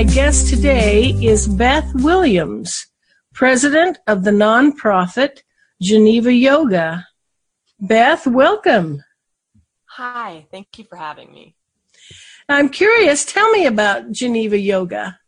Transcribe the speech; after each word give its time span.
my 0.00 0.04
guest 0.04 0.48
today 0.48 1.10
is 1.20 1.46
Beth 1.46 1.92
Williams, 1.96 2.86
president 3.34 3.98
of 4.06 4.24
the 4.24 4.30
nonprofit 4.30 5.42
Geneva 5.82 6.32
Yoga. 6.32 7.06
Beth, 7.78 8.26
welcome. 8.26 9.04
Hi, 9.90 10.46
thank 10.50 10.68
you 10.78 10.84
for 10.84 10.96
having 10.96 11.30
me. 11.30 11.54
I'm 12.48 12.70
curious, 12.70 13.26
tell 13.26 13.50
me 13.50 13.66
about 13.66 14.10
Geneva 14.10 14.56
Yoga. 14.56 15.18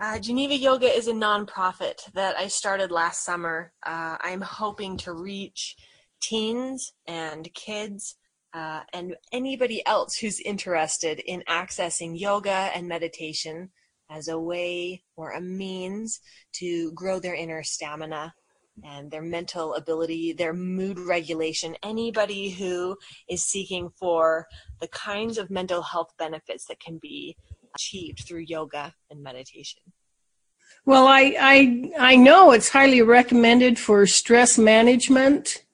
Uh, 0.00 0.18
Geneva 0.18 0.56
Yoga 0.56 0.88
is 0.88 1.06
a 1.06 1.12
nonprofit 1.12 1.98
that 2.14 2.36
I 2.36 2.48
started 2.48 2.90
last 2.90 3.24
summer. 3.24 3.72
Uh, 3.86 4.16
I'm 4.20 4.40
hoping 4.40 4.96
to 5.04 5.12
reach 5.12 5.76
teens 6.20 6.94
and 7.06 7.48
kids 7.54 8.16
uh, 8.54 8.80
and 8.92 9.14
anybody 9.30 9.86
else 9.86 10.16
who's 10.16 10.40
interested 10.40 11.20
in 11.20 11.44
accessing 11.48 12.18
yoga 12.18 12.70
and 12.74 12.88
meditation 12.88 13.70
as 14.10 14.28
a 14.28 14.38
way 14.38 15.02
or 15.16 15.32
a 15.32 15.40
means 15.40 16.20
to 16.52 16.92
grow 16.92 17.18
their 17.18 17.34
inner 17.34 17.62
stamina 17.62 18.34
and 18.82 19.10
their 19.10 19.22
mental 19.22 19.74
ability, 19.74 20.32
their 20.32 20.52
mood 20.52 20.98
regulation. 20.98 21.76
Anybody 21.82 22.50
who 22.50 22.96
is 23.28 23.44
seeking 23.44 23.90
for 23.98 24.46
the 24.80 24.88
kinds 24.88 25.38
of 25.38 25.50
mental 25.50 25.82
health 25.82 26.12
benefits 26.18 26.66
that 26.66 26.80
can 26.80 26.98
be 26.98 27.36
achieved 27.74 28.24
through 28.26 28.44
yoga 28.46 28.94
and 29.10 29.22
meditation. 29.22 29.80
Well, 30.86 31.06
I, 31.06 31.36
I, 31.38 31.92
I 31.98 32.16
know 32.16 32.52
it's 32.52 32.68
highly 32.68 33.00
recommended 33.02 33.78
for 33.78 34.06
stress 34.06 34.58
management. 34.58 35.64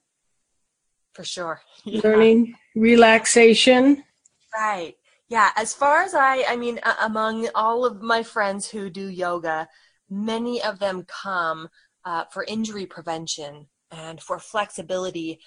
For 1.15 1.25
sure. 1.25 1.63
Yeah. 1.87 2.03
Learning 2.05 2.55
relaxation. 2.77 4.05
Right. 4.55 4.97
Yeah. 5.31 5.51
As 5.57 5.73
far 5.73 6.03
as 6.03 6.13
I, 6.13 6.45
I 6.49 6.57
mean, 6.57 6.81
among 7.01 7.49
all 7.55 7.87
of 7.87 8.03
my 8.03 8.25
friends 8.25 8.69
who 8.69 8.91
do 8.91 9.09
yoga, 9.09 9.69
many 10.11 10.61
of 10.61 10.81
them 10.81 11.07
come 11.07 11.69
uh, 12.05 12.25
for 12.33 12.45
injury 12.45 12.85
prevention 12.85 13.69
and 13.93 14.21
for 14.21 14.41
flexibility. 14.41 15.39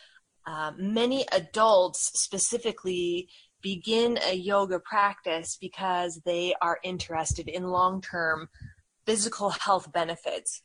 Uh, 0.48 0.72
many 0.78 1.26
adults 1.34 2.12
specifically 2.16 3.28
begin 3.62 4.18
a 4.26 4.34
yoga 4.34 4.80
practice 4.80 5.58
because 5.60 6.22
they 6.26 6.54
are 6.62 6.80
interested 6.84 7.50
in 7.50 7.64
long 7.64 8.02
term 8.02 8.48
physical 9.06 9.50
health 9.50 9.92
benefits 9.92 10.62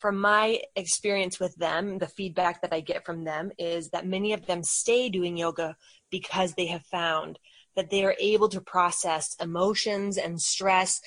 from 0.00 0.18
my 0.18 0.60
experience 0.76 1.38
with 1.38 1.54
them, 1.56 1.98
the 1.98 2.08
feedback 2.08 2.62
that 2.62 2.72
I 2.72 2.80
get 2.80 3.04
from 3.04 3.24
them 3.24 3.52
is 3.58 3.90
that 3.90 4.06
many 4.06 4.32
of 4.32 4.46
them 4.46 4.62
stay 4.62 5.10
doing 5.10 5.36
yoga 5.36 5.76
because 6.10 6.54
they 6.54 6.66
have 6.66 6.84
found 6.86 7.38
that 7.76 7.90
they 7.90 8.04
are 8.04 8.16
able 8.18 8.48
to 8.48 8.60
process 8.60 9.36
emotions 9.40 10.16
and 10.16 10.40
stress 10.40 11.00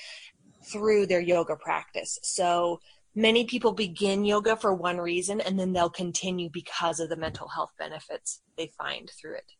through 0.64 1.06
their 1.06 1.20
yoga 1.20 1.56
practice. 1.56 2.18
So 2.22 2.80
many 3.14 3.44
people 3.44 3.72
begin 3.72 4.24
yoga 4.24 4.56
for 4.56 4.74
one 4.74 4.98
reason 4.98 5.40
and 5.40 5.58
then 5.58 5.72
they'll 5.72 5.90
continue 5.90 6.48
because 6.50 7.00
of 7.00 7.08
the 7.08 7.16
mental 7.16 7.48
health 7.48 7.70
benefits 7.78 8.40
they 8.56 8.70
find 8.78 9.10
through 9.20 9.36
it. 9.36 9.52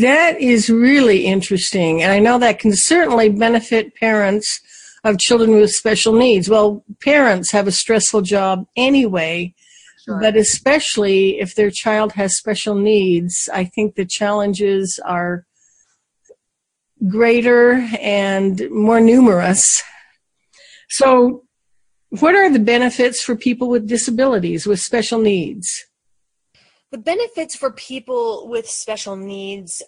That 0.00 0.40
is 0.40 0.70
really 0.70 1.26
interesting. 1.26 2.02
And 2.02 2.10
I 2.10 2.18
know 2.18 2.38
that 2.38 2.58
can 2.58 2.74
certainly 2.74 3.28
benefit 3.28 3.94
parents 3.94 4.60
of 5.04 5.18
children 5.18 5.60
with 5.60 5.70
special 5.70 6.14
needs. 6.14 6.48
Well, 6.48 6.82
parents 7.02 7.50
have 7.50 7.66
a 7.66 7.72
stressful 7.72 8.22
job 8.22 8.66
anyway, 8.76 9.54
sure. 10.04 10.18
but 10.18 10.36
especially 10.36 11.38
if 11.38 11.54
their 11.54 11.70
child 11.70 12.12
has 12.12 12.36
special 12.36 12.74
needs, 12.74 13.48
I 13.52 13.64
think 13.64 13.94
the 13.94 14.06
challenges 14.06 14.98
are 15.04 15.44
greater 17.08 17.72
and 18.00 18.62
more 18.70 19.00
numerous. 19.00 19.82
So, 20.88 21.44
what 22.10 22.34
are 22.36 22.50
the 22.50 22.60
benefits 22.60 23.22
for 23.22 23.34
people 23.34 23.68
with 23.68 23.88
disabilities, 23.88 24.66
with 24.66 24.80
special 24.80 25.18
needs? 25.18 25.84
The 26.92 26.98
benefits 26.98 27.56
for 27.56 27.72
people 27.72 28.48
with 28.48 28.70
special 28.70 29.16
needs 29.16 29.82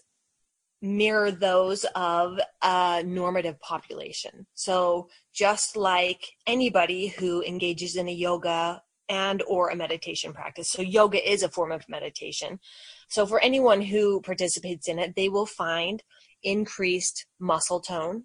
mirror 0.82 1.30
those 1.30 1.84
of 1.94 2.38
a 2.62 3.02
normative 3.04 3.58
population. 3.60 4.46
So 4.54 5.08
just 5.32 5.76
like 5.76 6.26
anybody 6.46 7.08
who 7.08 7.42
engages 7.42 7.96
in 7.96 8.08
a 8.08 8.12
yoga 8.12 8.82
and 9.08 9.42
or 9.46 9.70
a 9.70 9.76
meditation 9.76 10.32
practice. 10.32 10.70
So 10.70 10.82
yoga 10.82 11.30
is 11.30 11.42
a 11.42 11.48
form 11.48 11.72
of 11.72 11.88
meditation. 11.88 12.58
So 13.08 13.24
for 13.24 13.40
anyone 13.40 13.80
who 13.80 14.20
participates 14.20 14.88
in 14.88 14.98
it, 14.98 15.14
they 15.14 15.28
will 15.28 15.46
find 15.46 16.02
increased 16.46 17.26
muscle 17.40 17.80
tone, 17.80 18.24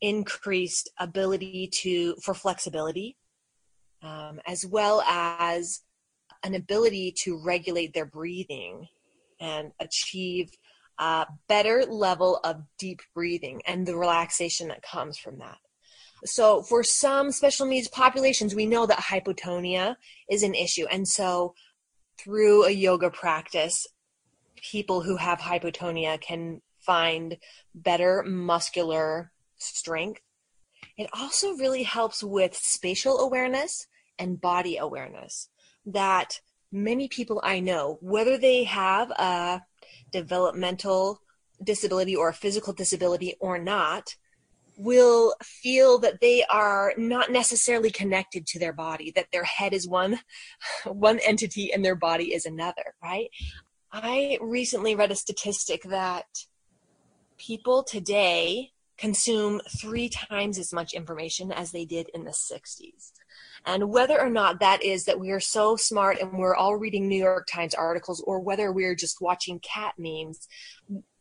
increased 0.00 0.90
ability 1.00 1.70
to 1.82 2.14
for 2.22 2.34
flexibility, 2.34 3.16
um, 4.02 4.38
as 4.46 4.64
well 4.66 5.00
as 5.02 5.80
an 6.44 6.54
ability 6.54 7.12
to 7.22 7.40
regulate 7.42 7.94
their 7.94 8.04
breathing 8.04 8.86
and 9.40 9.72
achieve 9.80 10.50
a 10.98 11.26
better 11.48 11.84
level 11.86 12.38
of 12.44 12.62
deep 12.78 13.00
breathing 13.14 13.60
and 13.66 13.86
the 13.86 13.96
relaxation 13.96 14.68
that 14.68 14.82
comes 14.82 15.18
from 15.18 15.38
that. 15.38 15.58
So, 16.26 16.62
for 16.62 16.82
some 16.82 17.32
special 17.32 17.66
needs 17.66 17.88
populations, 17.88 18.54
we 18.54 18.66
know 18.66 18.86
that 18.86 18.98
hypotonia 18.98 19.96
is 20.30 20.42
an 20.42 20.54
issue. 20.54 20.86
And 20.90 21.08
so, 21.08 21.54
through 22.18 22.64
a 22.64 22.70
yoga 22.70 23.10
practice, 23.10 23.86
people 24.70 25.02
who 25.02 25.16
have 25.16 25.40
hypotonia 25.40 26.20
can 26.20 26.60
find 26.84 27.36
better 27.74 28.22
muscular 28.26 29.32
strength. 29.56 30.20
It 30.96 31.08
also 31.12 31.54
really 31.54 31.82
helps 31.82 32.22
with 32.22 32.54
spatial 32.54 33.18
awareness 33.18 33.86
and 34.18 34.40
body 34.40 34.76
awareness 34.76 35.48
that 35.86 36.40
many 36.70 37.08
people 37.08 37.40
I 37.42 37.60
know, 37.60 37.98
whether 38.00 38.36
they 38.38 38.64
have 38.64 39.10
a 39.10 39.62
developmental 40.12 41.20
disability 41.62 42.14
or 42.16 42.28
a 42.28 42.34
physical 42.34 42.72
disability 42.72 43.34
or 43.40 43.58
not 43.58 44.14
will 44.76 45.34
feel 45.42 45.98
that 45.98 46.20
they 46.20 46.44
are 46.44 46.94
not 46.96 47.30
necessarily 47.30 47.90
connected 47.90 48.46
to 48.46 48.58
their 48.58 48.72
body 48.72 49.12
that 49.14 49.28
their 49.32 49.44
head 49.44 49.72
is 49.72 49.86
one 49.86 50.18
one 50.84 51.20
entity 51.20 51.72
and 51.72 51.84
their 51.84 51.94
body 51.94 52.34
is 52.34 52.44
another 52.44 52.94
right 53.02 53.28
i 53.92 54.36
recently 54.40 54.96
read 54.96 55.12
a 55.12 55.16
statistic 55.16 55.82
that 55.84 56.26
people 57.36 57.82
today 57.82 58.72
consume 58.96 59.60
three 59.78 60.08
times 60.08 60.58
as 60.58 60.72
much 60.72 60.94
information 60.94 61.50
as 61.50 61.72
they 61.72 61.84
did 61.84 62.08
in 62.14 62.24
the 62.24 62.30
60s 62.30 63.12
and 63.66 63.90
whether 63.90 64.20
or 64.20 64.30
not 64.30 64.60
that 64.60 64.82
is 64.82 65.04
that 65.04 65.18
we 65.18 65.30
are 65.30 65.40
so 65.40 65.76
smart 65.76 66.18
and 66.20 66.38
we're 66.38 66.54
all 66.54 66.76
reading 66.76 67.08
New 67.08 67.22
York 67.22 67.46
Times 67.50 67.74
articles 67.74 68.22
or 68.26 68.40
whether 68.40 68.70
we're 68.72 68.94
just 68.94 69.20
watching 69.20 69.58
cat 69.60 69.94
memes, 69.98 70.46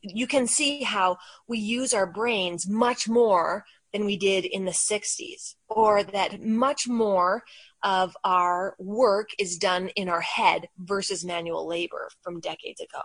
you 0.01 0.27
can 0.27 0.47
see 0.47 0.83
how 0.83 1.17
we 1.47 1.57
use 1.57 1.93
our 1.93 2.05
brains 2.05 2.67
much 2.67 3.07
more 3.07 3.63
than 3.93 4.05
we 4.05 4.17
did 4.17 4.43
in 4.43 4.65
the 4.65 4.71
60s, 4.71 5.55
or 5.69 6.03
that 6.03 6.41
much 6.41 6.87
more 6.87 7.43
of 7.83 8.17
our 8.23 8.75
work 8.79 9.29
is 9.37 9.57
done 9.57 9.89
in 9.89 10.09
our 10.09 10.21
head 10.21 10.67
versus 10.79 11.23
manual 11.23 11.67
labor 11.67 12.09
from 12.21 12.39
decades 12.39 12.81
ago. 12.81 13.03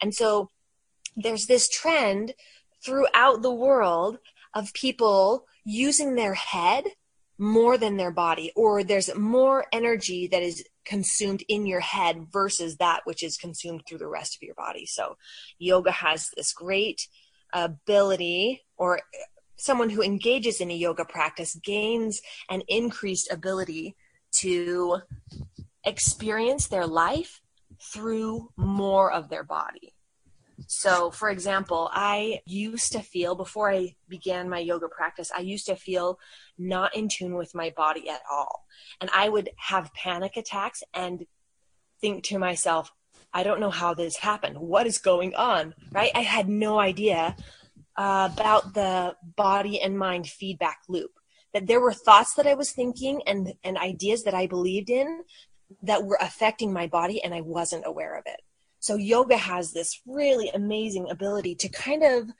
And 0.00 0.14
so 0.14 0.48
there's 1.16 1.46
this 1.46 1.68
trend 1.68 2.34
throughout 2.84 3.42
the 3.42 3.52
world 3.52 4.18
of 4.54 4.72
people 4.72 5.46
using 5.64 6.14
their 6.14 6.34
head 6.34 6.84
more 7.38 7.78
than 7.78 7.96
their 7.96 8.10
body 8.10 8.52
or 8.54 8.84
there's 8.84 9.14
more 9.16 9.64
energy 9.72 10.26
that 10.26 10.42
is 10.42 10.64
consumed 10.84 11.42
in 11.48 11.66
your 11.66 11.80
head 11.80 12.26
versus 12.30 12.76
that 12.76 13.00
which 13.04 13.22
is 13.22 13.36
consumed 13.36 13.82
through 13.86 13.98
the 13.98 14.06
rest 14.06 14.36
of 14.36 14.42
your 14.42 14.54
body. 14.54 14.84
So 14.84 15.16
yoga 15.58 15.90
has 15.90 16.28
this 16.36 16.52
great 16.52 17.08
ability 17.52 18.62
or 18.76 19.00
someone 19.56 19.90
who 19.90 20.02
engages 20.02 20.60
in 20.60 20.70
a 20.70 20.76
yoga 20.76 21.04
practice 21.04 21.54
gains 21.62 22.20
an 22.48 22.62
increased 22.68 23.30
ability 23.30 23.96
to 24.32 24.98
experience 25.84 26.68
their 26.68 26.86
life 26.86 27.40
through 27.80 28.50
more 28.56 29.10
of 29.10 29.30
their 29.30 29.44
body 29.44 29.94
so, 30.72 31.10
for 31.10 31.30
example, 31.30 31.90
I 31.92 32.42
used 32.46 32.92
to 32.92 33.00
feel 33.00 33.34
before 33.34 33.72
I 33.72 33.96
began 34.08 34.48
my 34.48 34.60
yoga 34.60 34.86
practice, 34.86 35.32
I 35.36 35.40
used 35.40 35.66
to 35.66 35.74
feel 35.74 36.20
not 36.58 36.96
in 36.96 37.08
tune 37.08 37.34
with 37.34 37.56
my 37.56 37.70
body 37.76 38.08
at 38.08 38.20
all. 38.30 38.66
And 39.00 39.10
I 39.12 39.28
would 39.28 39.50
have 39.56 39.92
panic 39.94 40.36
attacks 40.36 40.84
and 40.94 41.26
think 42.00 42.22
to 42.26 42.38
myself, 42.38 42.92
I 43.32 43.42
don't 43.42 43.58
know 43.58 43.70
how 43.70 43.94
this 43.94 44.18
happened. 44.18 44.58
What 44.58 44.86
is 44.86 44.98
going 44.98 45.34
on? 45.34 45.74
Right? 45.90 46.12
I 46.14 46.20
had 46.20 46.48
no 46.48 46.78
idea 46.78 47.34
uh, 47.96 48.28
about 48.32 48.72
the 48.72 49.16
body 49.34 49.80
and 49.80 49.98
mind 49.98 50.28
feedback 50.28 50.82
loop. 50.88 51.10
That 51.52 51.66
there 51.66 51.80
were 51.80 51.92
thoughts 51.92 52.34
that 52.34 52.46
I 52.46 52.54
was 52.54 52.70
thinking 52.70 53.22
and, 53.26 53.54
and 53.64 53.76
ideas 53.76 54.22
that 54.22 54.34
I 54.34 54.46
believed 54.46 54.88
in 54.88 55.24
that 55.82 56.04
were 56.04 56.18
affecting 56.20 56.72
my 56.72 56.86
body, 56.86 57.20
and 57.24 57.34
I 57.34 57.40
wasn't 57.40 57.82
aware 57.86 58.16
of 58.16 58.22
it. 58.26 58.40
So 58.80 58.96
yoga 58.96 59.36
has 59.36 59.72
this 59.72 60.00
really 60.06 60.50
amazing 60.50 61.10
ability 61.10 61.54
to 61.56 61.68
kind 61.68 62.02
of 62.02 62.30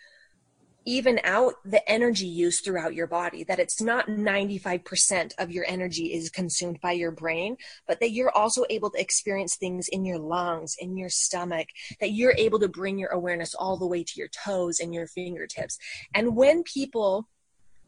even 0.87 1.21
out 1.25 1.55
the 1.65 1.87
energy 1.89 2.27
use 2.27 2.61
throughout 2.61 2.95
your 2.95 3.07
body 3.07 3.45
that 3.45 3.59
it's 3.59 3.81
not 3.83 4.07
95% 4.07 5.33
of 5.39 5.51
your 5.51 5.65
energy 5.69 6.13
is 6.15 6.31
consumed 6.31 6.81
by 6.81 6.93
your 6.93 7.11
brain 7.11 7.57
but 7.87 8.01
that 8.01 8.13
you're 8.13 8.35
also 8.35 8.65
able 8.71 8.91
to 8.91 9.01
experience 9.01 9.57
things 9.57 9.89
in 9.89 10.05
your 10.05 10.19
lungs 10.19 10.77
in 10.79 10.97
your 10.97 11.11
stomach 11.11 11.69
that 12.01 12.13
you're 12.13 12.35
able 12.39 12.59
to 12.59 12.69
bring 12.69 12.99
your 12.99 13.11
awareness 13.11 13.55
all 13.55 13.77
the 13.77 13.87
way 13.87 14.03
to 14.03 14.15
your 14.17 14.29
toes 14.29 14.81
and 14.81 14.95
your 14.95 15.07
fingertips. 15.07 15.79
And 16.15 16.35
when 16.35 16.63
people 16.63 17.29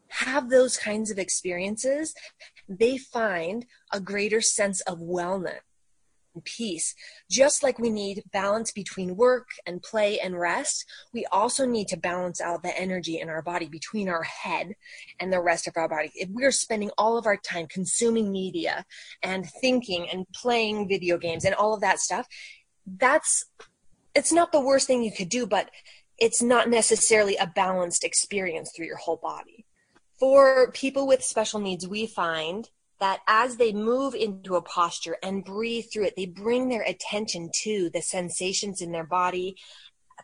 have 0.09 0.49
those 0.49 0.77
kinds 0.77 1.09
of 1.09 1.17
experiences 1.17 2.13
they 2.69 2.99
find 2.99 3.65
a 3.91 3.99
greater 3.99 4.39
sense 4.39 4.81
of 4.81 4.99
wellness 4.99 5.59
peace. 6.41 6.95
Just 7.29 7.63
like 7.63 7.79
we 7.79 7.89
need 7.89 8.23
balance 8.31 8.71
between 8.71 9.15
work 9.15 9.47
and 9.65 9.81
play 9.81 10.19
and 10.19 10.39
rest, 10.39 10.85
we 11.13 11.25
also 11.31 11.65
need 11.65 11.87
to 11.89 11.97
balance 11.97 12.41
out 12.41 12.63
the 12.63 12.77
energy 12.79 13.19
in 13.19 13.29
our 13.29 13.41
body 13.41 13.67
between 13.67 14.09
our 14.09 14.23
head 14.23 14.75
and 15.19 15.31
the 15.31 15.41
rest 15.41 15.67
of 15.67 15.73
our 15.77 15.89
body. 15.89 16.11
If 16.15 16.29
we're 16.29 16.51
spending 16.51 16.91
all 16.97 17.17
of 17.17 17.25
our 17.25 17.37
time 17.37 17.67
consuming 17.67 18.31
media 18.31 18.85
and 19.21 19.49
thinking 19.61 20.07
and 20.09 20.25
playing 20.33 20.87
video 20.87 21.17
games 21.17 21.45
and 21.45 21.55
all 21.55 21.73
of 21.73 21.81
that 21.81 21.99
stuff, 21.99 22.27
that's 22.85 23.45
it's 24.15 24.31
not 24.31 24.51
the 24.51 24.61
worst 24.61 24.87
thing 24.87 25.03
you 25.03 25.11
could 25.11 25.29
do, 25.29 25.47
but 25.47 25.69
it's 26.19 26.41
not 26.41 26.69
necessarily 26.69 27.35
a 27.37 27.51
balanced 27.55 28.03
experience 28.03 28.71
through 28.75 28.85
your 28.85 28.97
whole 28.97 29.17
body. 29.17 29.65
For 30.19 30.71
people 30.71 31.07
with 31.07 31.23
special 31.23 31.59
needs, 31.59 31.87
we 31.87 32.05
find 32.05 32.69
that 32.99 33.21
as 33.27 33.57
they 33.57 33.73
move 33.73 34.15
into 34.15 34.55
a 34.55 34.61
posture 34.61 35.17
and 35.21 35.43
breathe 35.43 35.85
through 35.91 36.05
it, 36.05 36.13
they 36.15 36.25
bring 36.25 36.69
their 36.69 36.83
attention 36.83 37.49
to 37.63 37.89
the 37.89 38.01
sensations 38.01 38.81
in 38.81 38.91
their 38.91 39.05
body, 39.05 39.55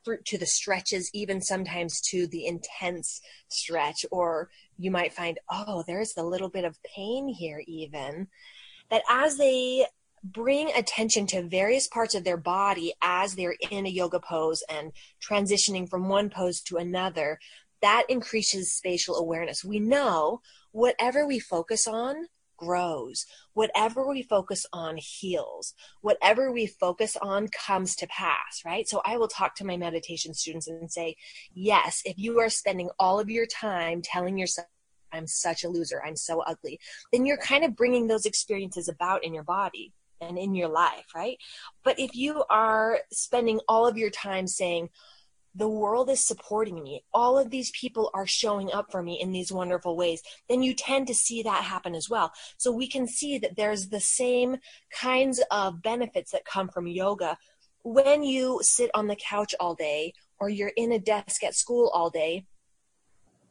through 0.06 0.20
to 0.26 0.38
the 0.38 0.46
stretches, 0.46 1.10
even 1.14 1.42
sometimes 1.42 2.00
to 2.00 2.28
the 2.28 2.46
intense 2.46 3.22
stretch, 3.50 4.06
or 4.12 4.50
you 4.78 4.92
might 4.92 5.14
find, 5.14 5.40
oh, 5.50 5.84
there's 5.88 6.16
a 6.16 6.24
little 6.24 6.50
bit 6.50 6.64
of 6.64 6.82
pain 6.84 7.28
here, 7.28 7.62
even. 7.68 8.28
That 8.90 9.04
as 9.10 9.38
they 9.38 9.86
bring 10.24 10.72
attention 10.72 11.26
to 11.28 11.42
various 11.44 11.88
parts 11.88 12.16
of 12.16 12.24
their 12.24 12.38
body 12.38 12.94
as 13.02 13.36
they're 13.36 13.56
in 13.72 13.86
a 13.86 13.90
yoga 13.90 14.20
pose 14.20 14.64
and 14.70 14.92
transitioning 15.28 15.90
from 15.90 16.10
one 16.10 16.30
pose 16.30 16.62
to 16.62 16.78
another, 16.78 17.40
that 17.82 18.04
increases 18.10 18.72
spatial 18.72 19.16
awareness. 19.16 19.64
We 19.64 19.80
know 19.80 20.42
whatever 20.72 21.26
we 21.26 21.40
focus 21.40 21.88
on, 21.88 22.28
grows. 22.60 23.26
Whatever 23.54 24.08
we 24.08 24.22
focus 24.22 24.66
on 24.72 24.98
heals. 24.98 25.74
Whatever 26.02 26.52
we 26.52 26.68
focus 26.68 27.18
on 27.22 27.48
comes 27.48 27.96
to 27.98 28.08
pass, 28.08 28.64
right? 28.66 28.88
So 28.88 29.02
I 29.06 29.18
will 29.18 29.28
talk 29.28 29.56
to 29.56 29.66
my 29.66 29.78
meditation 29.78 30.34
students 30.34 30.68
and 30.68 30.92
say, 30.92 31.16
yes, 31.54 32.02
if 32.06 32.18
you 32.18 32.40
are 32.40 32.50
spending 32.50 32.90
all 33.00 33.20
of 33.20 33.30
your 33.30 33.46
time 33.46 34.02
telling 34.04 34.38
yourself, 34.38 34.68
I'm 35.12 35.26
such 35.26 35.64
a 35.64 35.70
loser, 35.70 36.02
I'm 36.06 36.16
so 36.16 36.42
ugly, 36.42 36.80
then 37.12 37.26
you're 37.26 37.38
kind 37.38 37.64
of 37.64 37.76
bringing 37.76 38.08
those 38.08 38.26
experiences 38.26 38.88
about 38.88 39.24
in 39.24 39.34
your 39.34 39.44
body 39.44 39.94
and 40.22 40.38
in 40.38 40.54
your 40.54 40.68
life, 40.68 41.06
right? 41.16 41.38
But 41.84 42.00
if 42.00 42.16
you 42.16 42.44
are 42.50 43.00
spending 43.12 43.60
all 43.68 43.88
of 43.88 43.98
your 43.98 44.10
time 44.10 44.48
saying, 44.48 44.90
the 45.56 45.68
world 45.68 46.10
is 46.10 46.24
supporting 46.24 46.84
me, 46.84 47.04
all 47.14 47.38
of 47.38 47.50
these 47.50 47.72
people 47.72 48.10
are 48.14 48.28
showing 48.28 48.72
up 48.72 48.92
for 48.92 49.02
me 49.02 49.20
in 49.20 49.32
these 49.32 49.52
wonderful 49.52 49.96
ways, 49.96 50.22
then 50.48 50.62
you 50.62 50.74
tend 50.74 51.08
to 51.08 51.14
see 51.14 51.44
that 51.44 51.64
happen 51.64 51.96
as 51.96 52.10
well. 52.10 52.32
So 52.58 52.72
we 52.72 52.88
can 52.88 53.08
see 53.08 53.38
that 53.40 53.56
there's 53.56 53.90
the 53.90 54.00
same 54.00 54.58
kinds 54.92 55.42
of 55.52 55.82
benefits 55.82 56.32
that 56.32 56.46
come 56.46 56.70
from 56.70 56.88
yoga. 56.88 57.38
When 57.84 58.24
you 58.24 58.60
sit 58.62 58.92
on 58.94 59.08
the 59.08 59.16
couch 59.16 59.56
all 59.60 59.76
day 59.76 60.14
or 60.40 60.50
you're 60.50 60.74
in 60.76 60.92
a 60.92 61.00
desk 61.00 61.44
at 61.44 61.56
school 61.56 61.90
all 61.94 62.10
day 62.10 62.46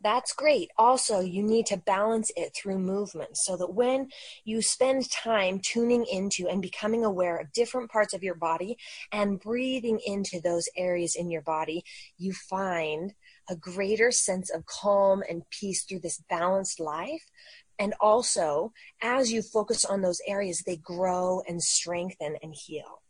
that's 0.03 0.33
great. 0.33 0.71
Also, 0.79 1.21
you 1.21 1.43
need 1.43 1.67
to 1.67 1.77
balance 1.77 2.31
it 2.37 2.55
through 2.55 2.79
movement 2.79 3.37
so 3.37 3.57
that 3.57 3.75
when 3.75 4.09
you 4.45 4.63
spend 4.63 5.11
time 5.11 5.61
tuning 5.61 6.05
into 6.07 6.47
and 6.49 6.63
becoming 6.63 7.05
aware 7.05 7.37
of 7.37 7.53
different 7.53 7.91
parts 7.91 8.15
of 8.15 8.23
your 8.23 8.35
body 8.35 8.77
and 9.13 9.41
breathing 9.41 10.01
into 10.07 10.41
those 10.41 10.69
areas 10.77 11.17
in 11.17 11.31
your 11.31 11.43
body, 11.43 11.85
you 12.17 12.33
find 12.33 13.15
a 13.51 13.57
greater 13.57 14.11
sense 14.11 14.51
of 14.51 14.67
calm 14.67 15.23
and 15.29 15.43
peace 15.51 15.85
through 15.85 16.01
this 16.01 16.23
balanced 16.31 16.79
life. 16.79 17.25
And 17.79 17.95
also, 18.01 18.73
as 19.03 19.33
you 19.33 19.43
focus 19.43 19.85
on 19.85 20.03
those 20.03 20.21
areas, 20.27 20.63
they 20.65 20.77
grow 20.77 21.43
and 21.49 21.63
strengthen 21.63 22.37
and 22.43 22.55
heal. 22.55 23.03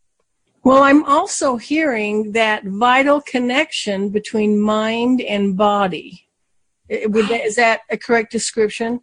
Well, 0.63 0.83
I'm 0.83 1.05
also 1.05 1.57
hearing 1.57 2.33
that 2.33 2.65
vital 2.65 3.21
connection 3.21 4.11
between 4.11 4.61
mind 4.61 5.21
and 5.23 5.57
body 5.57 6.28
that, 6.89 7.41
is 7.45 7.57
that 7.57 7.81
a 7.91 7.97
correct 7.97 8.33
description? 8.33 9.01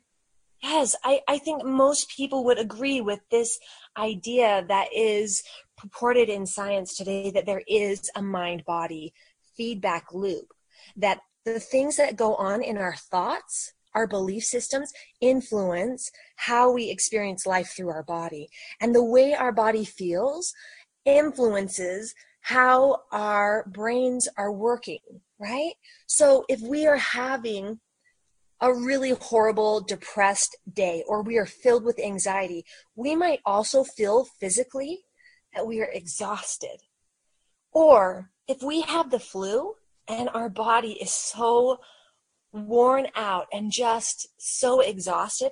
Yes, 0.61 0.95
I, 1.03 1.21
I 1.27 1.37
think 1.37 1.63
most 1.63 2.09
people 2.09 2.43
would 2.45 2.57
agree 2.57 3.01
with 3.01 3.19
this 3.29 3.59
idea 3.97 4.65
that 4.67 4.87
is 4.95 5.43
purported 5.77 6.29
in 6.29 6.45
science 6.45 6.95
today 6.95 7.29
that 7.31 7.45
there 7.45 7.61
is 7.67 8.09
a 8.15 8.21
mind 8.21 8.63
body 8.65 9.13
feedback 9.55 10.07
loop, 10.13 10.47
that 10.95 11.19
the 11.45 11.59
things 11.59 11.97
that 11.97 12.15
go 12.15 12.35
on 12.35 12.63
in 12.63 12.77
our 12.77 12.95
thoughts, 12.95 13.73
our 13.93 14.07
belief 14.07 14.43
systems, 14.43 14.91
influence 15.21 16.11
how 16.37 16.71
we 16.71 16.89
experience 16.89 17.45
life 17.45 17.73
through 17.75 17.89
our 17.89 18.03
body. 18.03 18.49
And 18.81 18.95
the 18.95 19.03
way 19.03 19.33
our 19.33 19.51
body 19.51 19.85
feels 19.85 20.53
influences 21.05 22.15
how 22.41 23.03
our 23.11 23.65
brains 23.71 24.27
are 24.37 24.51
working 24.51 25.21
right? 25.39 25.73
So 26.07 26.45
if 26.49 26.61
we 26.61 26.87
are 26.87 26.97
having 26.97 27.79
a 28.61 28.73
really 28.73 29.11
horrible, 29.11 29.81
depressed 29.81 30.57
day, 30.71 31.03
or 31.07 31.21
we 31.21 31.37
are 31.37 31.45
filled 31.45 31.83
with 31.83 31.99
anxiety, 31.99 32.65
we 32.95 33.15
might 33.15 33.41
also 33.45 33.83
feel 33.83 34.25
physically 34.39 35.05
that 35.53 35.67
we 35.67 35.81
are 35.81 35.89
exhausted. 35.91 36.81
Or 37.71 38.31
if 38.47 38.63
we 38.63 38.81
have 38.81 39.11
the 39.11 39.19
flu 39.19 39.75
and 40.07 40.29
our 40.33 40.49
body 40.49 40.93
is 40.93 41.11
so 41.11 41.79
worn 42.53 43.07
out 43.15 43.47
and 43.51 43.71
just 43.71 44.29
so 44.37 44.79
exhausted, 44.79 45.51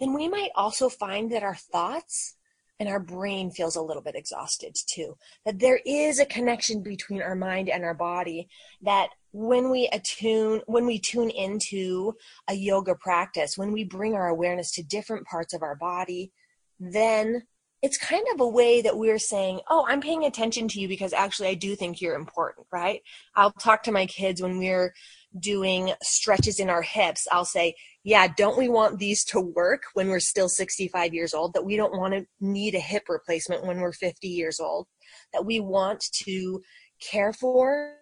then 0.00 0.12
we 0.12 0.28
might 0.28 0.50
also 0.56 0.88
find 0.88 1.30
that 1.30 1.44
our 1.44 1.54
thoughts 1.54 2.36
and 2.80 2.88
our 2.88 2.98
brain 2.98 3.50
feels 3.50 3.76
a 3.76 3.82
little 3.82 4.02
bit 4.02 4.16
exhausted 4.16 4.74
too. 4.86 5.16
That 5.44 5.60
there 5.60 5.80
is 5.84 6.18
a 6.18 6.26
connection 6.26 6.82
between 6.82 7.22
our 7.22 7.36
mind 7.36 7.68
and 7.68 7.84
our 7.84 7.94
body 7.94 8.48
that 8.82 9.10
when 9.32 9.70
we 9.70 9.88
attune 9.92 10.60
when 10.66 10.86
we 10.86 10.98
tune 10.98 11.30
into 11.30 12.14
a 12.48 12.54
yoga 12.54 12.94
practice 12.94 13.56
when 13.56 13.72
we 13.72 13.84
bring 13.84 14.14
our 14.14 14.28
awareness 14.28 14.72
to 14.72 14.82
different 14.82 15.26
parts 15.26 15.54
of 15.54 15.62
our 15.62 15.76
body 15.76 16.32
then 16.78 17.42
it's 17.82 17.96
kind 17.96 18.26
of 18.34 18.40
a 18.40 18.48
way 18.48 18.82
that 18.82 18.98
we're 18.98 19.18
saying 19.18 19.60
oh 19.68 19.84
i'm 19.88 20.00
paying 20.00 20.24
attention 20.24 20.66
to 20.68 20.80
you 20.80 20.88
because 20.88 21.12
actually 21.12 21.48
i 21.48 21.54
do 21.54 21.76
think 21.76 22.00
you're 22.00 22.16
important 22.16 22.60
right? 22.72 23.02
I'll 23.34 23.52
talk 23.52 23.82
to 23.84 23.92
my 23.92 24.06
kids 24.06 24.40
when 24.42 24.58
we're 24.58 24.94
doing 25.38 25.92
stretches 26.02 26.58
in 26.58 26.70
our 26.70 26.82
hips. 26.82 27.26
I'll 27.30 27.44
say 27.44 27.74
yeah 28.04 28.28
don't 28.36 28.58
we 28.58 28.68
want 28.68 28.98
these 28.98 29.24
to 29.26 29.40
work 29.40 29.82
when 29.94 30.08
we're 30.08 30.20
still 30.20 30.48
65 30.48 31.14
years 31.14 31.34
old? 31.34 31.54
That 31.54 31.64
we 31.64 31.76
don't 31.76 31.96
want 31.98 32.14
to 32.14 32.26
need 32.40 32.74
a 32.74 32.80
hip 32.80 33.04
replacement 33.08 33.66
when 33.66 33.80
we're 33.80 33.92
50 33.92 34.28
years 34.28 34.60
old? 34.60 34.86
That 35.32 35.44
we 35.44 35.60
want 35.60 36.04
to 36.24 36.60
care 37.00 37.32
for 37.32 37.94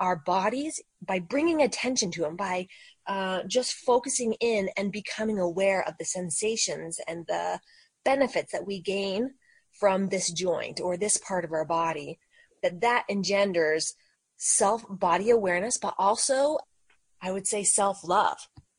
our 0.00 0.16
bodies 0.16 0.80
by 1.06 1.18
bringing 1.18 1.62
attention 1.62 2.10
to 2.10 2.22
them, 2.22 2.34
by 2.34 2.66
uh, 3.06 3.42
just 3.46 3.74
focusing 3.74 4.32
in 4.40 4.70
and 4.76 4.90
becoming 4.90 5.38
aware 5.38 5.86
of 5.86 5.94
the 5.98 6.04
sensations 6.04 6.98
and 7.06 7.26
the 7.26 7.60
benefits 8.04 8.52
that 8.52 8.66
we 8.66 8.80
gain 8.80 9.30
from 9.78 10.08
this 10.08 10.32
joint 10.32 10.80
or 10.80 10.96
this 10.96 11.18
part 11.18 11.44
of 11.44 11.52
our 11.52 11.64
body, 11.64 12.18
that 12.62 12.80
that 12.80 13.04
engenders 13.08 13.94
self 14.36 14.84
body 14.88 15.30
awareness, 15.30 15.78
but 15.78 15.94
also, 15.98 16.58
I 17.22 17.30
would 17.30 17.46
say, 17.46 17.62
self 17.62 18.02
love, 18.02 18.38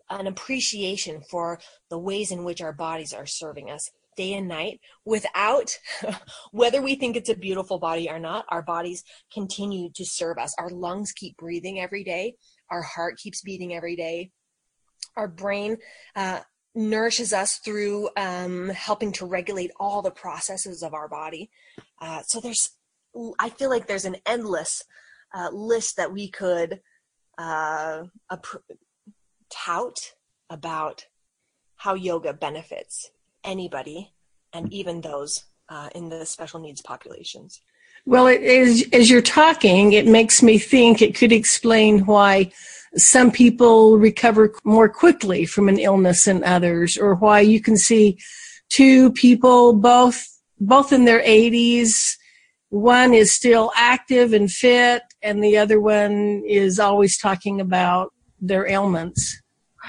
an 0.10 0.28
appreciation 0.28 1.22
for 1.30 1.60
the 1.90 2.00
ways 2.00 2.32
in 2.32 2.44
which 2.44 2.62
our 2.62 2.74
bodies 2.74 3.14
are 3.14 3.26
serving 3.28 3.70
us 3.70 3.90
day 4.18 4.34
and 4.34 4.48
night 4.48 4.80
without 5.06 5.78
whether 6.52 6.82
we 6.82 6.96
think 6.96 7.16
it's 7.16 7.30
a 7.30 7.36
beautiful 7.36 7.80
body 7.80 8.10
or 8.10 8.20
not 8.20 8.46
our 8.50 8.62
bodies 8.62 9.04
continue 9.34 9.90
to 9.96 10.06
serve 10.06 10.38
us. 10.38 10.54
Our 10.58 10.70
lungs 10.70 11.12
keep 11.12 11.38
breathing 11.38 11.80
every 11.80 12.04
day. 12.04 12.36
Our 12.70 12.82
heart 12.82 13.18
keeps 13.18 13.42
beating 13.42 13.74
every 13.74 13.96
day. 13.96 14.32
Our 15.16 15.28
brain 15.28 15.78
uh, 16.16 16.42
nourishes 16.74 17.34
us 17.34 17.58
through 17.58 18.10
um, 18.16 18.70
helping 18.70 19.12
to 19.14 19.26
regulate 19.26 19.72
all 19.80 20.02
the 20.02 20.12
processes 20.12 20.84
of 20.84 20.94
our 20.94 21.10
body. 21.10 21.50
Uh, 22.00 22.22
so 22.26 22.40
there's 22.40 22.72
i 23.40 23.50
feel 23.50 23.70
like 23.70 23.88
there's 23.88 24.06
an 24.06 24.18
endless 24.26 24.84
uh, 25.34 25.50
list 25.52 25.98
that 25.98 26.12
we 26.12 26.30
could 26.30 26.82
uh, 27.38 28.04
tout 29.50 30.14
about 30.50 31.06
how 31.78 31.94
yoga 31.94 32.34
benefits 32.34 33.12
anybody 33.44 34.12
and 34.54 34.72
even 34.74 35.02
those 35.02 35.46
uh, 35.70 35.90
in 35.96 36.10
the 36.10 36.26
special 36.26 36.60
needs 36.60 36.82
populations. 36.82 37.62
Well, 38.06 38.28
as, 38.28 38.84
as 38.94 39.10
you're 39.10 39.22
talking, 39.22 39.94
it 39.94 40.08
makes 40.08 40.42
me 40.42 40.58
think 40.58 41.02
it 41.02 41.16
could 41.16 41.32
explain 41.32 42.06
why 42.06 42.52
some 42.96 43.32
people 43.32 43.98
recover 43.98 44.54
more 44.64 44.90
quickly 44.90 45.46
from 45.46 45.70
an 45.70 45.80
illness 45.80 46.26
than 46.26 46.44
others, 46.44 46.98
or 46.98 47.16
why 47.16 47.40
you 47.42 47.62
can 47.62 47.78
see 47.78 48.18
two 48.70 49.12
people 49.14 49.74
both 49.74 50.28
both 50.60 50.94
in 50.94 51.06
their 51.06 51.22
80s. 51.22 52.18
One 52.70 53.14
is 53.14 53.34
still 53.34 53.72
active 53.76 54.34
and 54.34 54.50
fit, 54.50 55.04
and 55.22 55.44
the 55.44 55.58
other 55.58 55.80
one 55.82 56.44
is 56.48 56.80
always 56.80 57.18
talking 57.18 57.60
about 57.60 58.14
their 58.40 58.68
ailments. 58.68 59.41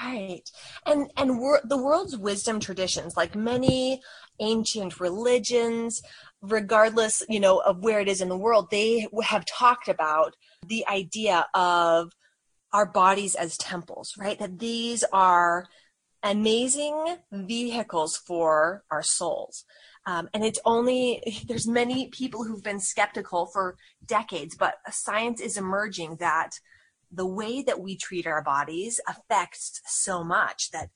Right, 0.03 0.49
and 0.85 1.11
and 1.15 1.29
the 1.29 1.77
world's 1.77 2.17
wisdom 2.17 2.59
traditions, 2.59 3.15
like 3.15 3.35
many 3.35 4.01
ancient 4.39 4.99
religions, 4.99 6.01
regardless, 6.41 7.23
you 7.29 7.39
know, 7.39 7.59
of 7.59 7.83
where 7.83 7.99
it 7.99 8.09
is 8.09 8.19
in 8.19 8.29
the 8.29 8.37
world, 8.37 8.67
they 8.69 9.07
have 9.23 9.45
talked 9.45 9.87
about 9.87 10.35
the 10.67 10.85
idea 10.87 11.47
of 11.53 12.11
our 12.73 12.85
bodies 12.85 13.35
as 13.35 13.57
temples, 13.57 14.13
right? 14.17 14.37
That 14.39 14.59
these 14.59 15.03
are 15.13 15.67
amazing 16.23 17.17
vehicles 17.31 18.17
for 18.17 18.83
our 18.89 19.03
souls. 19.03 19.65
Um, 20.05 20.27
and 20.33 20.43
it's 20.43 20.59
only, 20.65 21.21
there's 21.47 21.67
many 21.67 22.09
people 22.09 22.43
who've 22.43 22.63
been 22.63 22.79
skeptical 22.79 23.45
for 23.45 23.77
decades, 24.05 24.55
but 24.55 24.75
science 24.91 25.39
is 25.39 25.57
emerging 25.57 26.17
that 26.19 26.59
the 27.13 27.25
way 27.25 27.61
that 27.61 27.79
we 27.79 27.95
treat 27.95 28.25
our 28.25 28.43
bodies 28.43 28.99
affects 29.07 29.81
so 29.85 30.23
much 30.23 30.71
that 30.71 30.89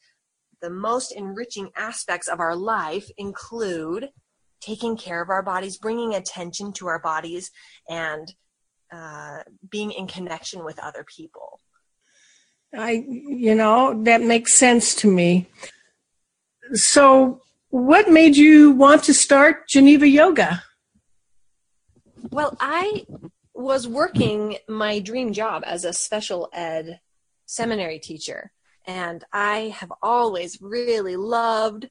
the 0.62 0.69
most 0.69 1.12
enriching 1.12 1.69
aspects 1.75 2.27
of 2.27 2.39
our 2.39 2.55
life 2.55 3.09
include 3.17 4.09
taking 4.59 4.97
care 4.97 5.21
of 5.21 5.29
our 5.29 5.43
bodies, 5.43 5.77
bringing 5.77 6.15
attention 6.15 6.74
to 6.74 6.88
our 6.88 7.00
bodies, 7.00 7.51
and 7.88 8.33
uh, 8.91 9.39
being 9.69 9.91
in 9.91 10.07
connection 10.07 10.65
with 10.65 10.79
other 10.79 11.05
people. 11.15 11.59
I, 12.75 13.03
you 13.07 13.53
know, 13.53 14.03
that 14.03 14.21
makes 14.21 14.53
sense 14.53 14.95
to 14.95 15.12
me. 15.12 15.47
So, 16.74 17.41
what 17.69 18.09
made 18.09 18.36
you 18.36 18.71
want 18.71 19.03
to 19.03 19.13
start 19.13 19.67
Geneva 19.67 20.07
Yoga? 20.07 20.63
Well, 22.31 22.57
I 22.59 23.05
was 23.57 23.87
working 23.87 24.57
my 24.69 24.99
dream 24.99 25.33
job 25.33 25.63
as 25.65 25.83
a 25.83 25.91
special 25.91 26.47
ed 26.53 26.99
seminary 27.45 27.97
teacher, 27.97 28.51
and 28.85 29.23
I 29.33 29.73
have 29.79 29.91
always 30.01 30.61
really 30.61 31.15
loved 31.15 31.89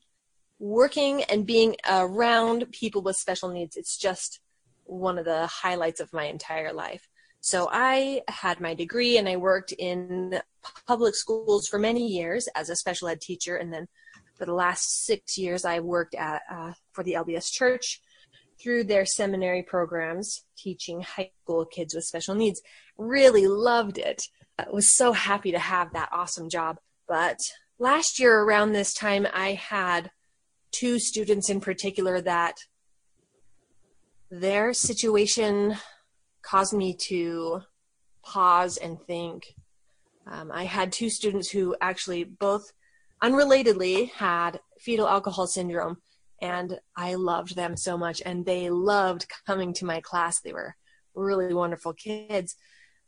working 0.58 1.24
and 1.24 1.44
being 1.44 1.76
around 1.88 2.70
people 2.70 3.02
with 3.02 3.16
special 3.16 3.50
needs. 3.50 3.76
It's 3.76 3.98
just 3.98 4.40
one 4.84 5.18
of 5.18 5.24
the 5.24 5.46
highlights 5.48 6.00
of 6.00 6.12
my 6.12 6.24
entire 6.24 6.72
life. 6.72 7.08
So 7.40 7.68
I 7.70 8.22
had 8.28 8.60
my 8.60 8.74
degree 8.74 9.18
and 9.18 9.28
I 9.28 9.36
worked 9.36 9.72
in 9.72 10.40
public 10.86 11.14
schools 11.14 11.68
for 11.68 11.78
many 11.78 12.06
years 12.06 12.48
as 12.54 12.70
a 12.70 12.76
special 12.76 13.08
ed 13.08 13.20
teacher. 13.20 13.56
And 13.56 13.72
then 13.72 13.88
for 14.34 14.46
the 14.46 14.54
last 14.54 15.04
six 15.04 15.36
years, 15.36 15.64
I 15.64 15.80
worked 15.80 16.14
at 16.14 16.42
uh, 16.50 16.72
for 16.92 17.02
the 17.04 17.14
LDS 17.14 17.52
Church 17.52 18.00
through 18.60 18.84
their 18.84 19.04
seminary 19.04 19.62
programs, 19.62 20.44
teaching 20.56 21.02
high 21.02 21.30
school 21.42 21.64
kids 21.64 21.94
with 21.94 22.04
special 22.04 22.34
needs. 22.34 22.62
Really 22.96 23.46
loved 23.46 23.98
it. 23.98 24.22
I 24.58 24.66
was 24.70 24.96
so 24.96 25.12
happy 25.12 25.52
to 25.52 25.58
have 25.58 25.92
that 25.92 26.08
awesome 26.12 26.48
job. 26.48 26.78
But 27.06 27.38
last 27.78 28.18
year 28.18 28.40
around 28.40 28.72
this 28.72 28.94
time, 28.94 29.26
I 29.32 29.52
had 29.52 30.10
two 30.72 30.98
students 30.98 31.50
in 31.50 31.60
particular 31.60 32.20
that 32.22 32.56
their 34.30 34.72
situation 34.72 35.76
caused 36.42 36.72
me 36.72 36.94
to 37.08 37.62
pause 38.22 38.76
and 38.76 39.00
think. 39.06 39.54
Um, 40.26 40.50
I 40.52 40.64
had 40.64 40.92
two 40.92 41.10
students 41.10 41.48
who 41.50 41.76
actually 41.80 42.24
both 42.24 42.72
unrelatedly 43.22 44.10
had 44.12 44.60
fetal 44.80 45.08
alcohol 45.08 45.46
syndrome, 45.46 45.98
and 46.40 46.78
I 46.96 47.14
loved 47.14 47.56
them 47.56 47.76
so 47.76 47.96
much, 47.96 48.22
and 48.24 48.44
they 48.44 48.70
loved 48.70 49.26
coming 49.46 49.72
to 49.74 49.84
my 49.84 50.00
class. 50.00 50.40
They 50.40 50.52
were 50.52 50.76
really 51.14 51.54
wonderful 51.54 51.94
kids, 51.94 52.56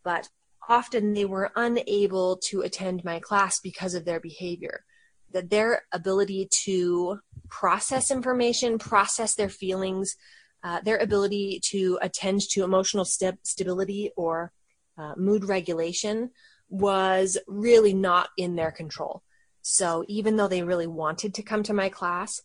but 0.03 0.29
often 0.69 1.15
they 1.15 1.25
were 1.25 1.51
unable 1.57 2.37
to 2.37 2.63
attend 2.63 3.05
my 3.05 3.21
class 3.21 3.61
because 3.61 3.95
of 3.95 4.05
their 4.05 4.21
behavior. 4.21 4.85
That 5.33 5.51
their 5.51 5.83
ability 5.93 6.49
to 6.65 7.21
process 7.51 8.11
information, 8.11 8.79
process 8.79 9.35
their 9.35 9.51
feelings, 9.51 10.17
uh, 10.65 10.81
their 10.81 10.97
ability 10.97 11.61
to 11.67 11.99
attend 12.01 12.41
to 12.51 12.65
emotional 12.65 13.05
st- 13.05 13.47
stability 13.47 14.11
or 14.17 14.53
uh, 14.97 15.15
mood 15.17 15.45
regulation 15.45 16.31
was 16.71 17.39
really 17.47 17.95
not 17.95 18.31
in 18.37 18.57
their 18.57 18.71
control. 18.71 19.23
So 19.63 20.05
even 20.09 20.37
though 20.37 20.49
they 20.49 20.63
really 20.63 20.87
wanted 20.87 21.35
to 21.35 21.43
come 21.43 21.63
to 21.65 21.75
my 21.75 21.89
class, 21.89 22.43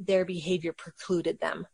their 0.00 0.24
behavior 0.24 0.72
precluded 0.72 1.38
them 1.38 1.66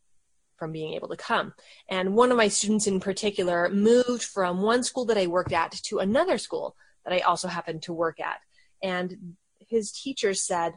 from 0.56 0.72
being 0.72 0.94
able 0.94 1.08
to 1.08 1.16
come. 1.16 1.54
And 1.88 2.14
one 2.14 2.30
of 2.30 2.36
my 2.36 2.48
students 2.48 2.86
in 2.86 3.00
particular 3.00 3.68
moved 3.68 4.24
from 4.24 4.62
one 4.62 4.82
school 4.82 5.04
that 5.06 5.18
I 5.18 5.26
worked 5.26 5.52
at 5.52 5.72
to 5.72 5.98
another 5.98 6.38
school 6.38 6.76
that 7.04 7.12
I 7.12 7.20
also 7.20 7.48
happened 7.48 7.82
to 7.82 7.92
work 7.92 8.20
at. 8.20 8.38
And 8.82 9.36
his 9.68 9.92
teacher 9.92 10.34
said, 10.34 10.74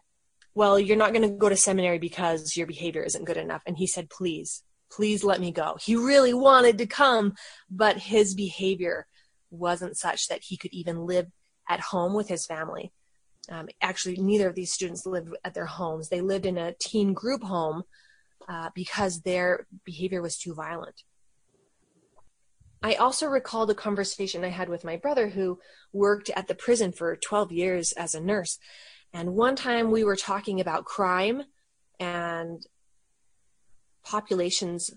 Well, 0.54 0.80
you're 0.80 0.98
not 0.98 1.14
going 1.14 1.28
to 1.28 1.36
go 1.36 1.50
to 1.50 1.56
seminary 1.56 1.98
because 1.98 2.56
your 2.56 2.68
behavior 2.68 3.04
isn't 3.04 3.26
good 3.26 3.38
enough. 3.38 3.62
And 3.66 3.78
he 3.78 3.88
said, 3.88 4.10
Please, 4.10 4.64
please 4.92 5.24
let 5.24 5.40
me 5.40 5.52
go. 5.52 5.78
He 5.82 5.96
really 5.96 6.34
wanted 6.34 6.78
to 6.80 6.86
come, 6.86 7.36
but 7.70 7.98
his 7.98 8.36
behavior 8.36 9.08
wasn't 9.52 9.98
such 9.98 10.28
that 10.28 10.44
he 10.44 10.58
could 10.58 10.74
even 10.74 11.06
live 11.06 11.28
at 11.68 11.80
home 11.80 12.14
with 12.14 12.28
his 12.28 12.46
family. 12.46 12.92
Um, 13.50 13.68
actually, 13.82 14.18
neither 14.18 14.48
of 14.48 14.56
these 14.56 14.74
students 14.74 15.06
lived 15.06 15.36
at 15.44 15.54
their 15.54 15.66
homes. 15.66 16.10
They 16.10 16.22
lived 16.22 16.46
in 16.46 16.58
a 16.58 16.74
teen 16.74 17.14
group 17.14 17.44
home 17.44 17.84
uh, 18.48 18.70
because 18.76 19.22
their 19.22 19.66
behavior 19.86 20.22
was 20.22 20.38
too 20.38 20.54
violent. 20.54 21.04
I 22.82 22.96
also 22.96 23.28
recalled 23.28 23.70
a 23.70 23.76
conversation 23.76 24.46
I 24.46 24.50
had 24.50 24.70
with 24.70 24.86
my 24.86 24.96
brother 24.96 25.28
who 25.28 25.60
worked 25.92 26.30
at 26.30 26.48
the 26.48 26.56
prison 26.56 26.92
for 26.92 27.16
12 27.18 27.52
years 27.52 27.92
as 27.94 28.14
a 28.14 28.22
nurse. 28.22 28.58
And 29.12 29.36
one 29.36 29.56
time 29.56 29.92
we 29.92 30.04
were 30.04 30.16
talking 30.16 30.62
about 30.62 30.86
crime 30.86 31.44
and 32.00 32.66
populations 34.04 34.92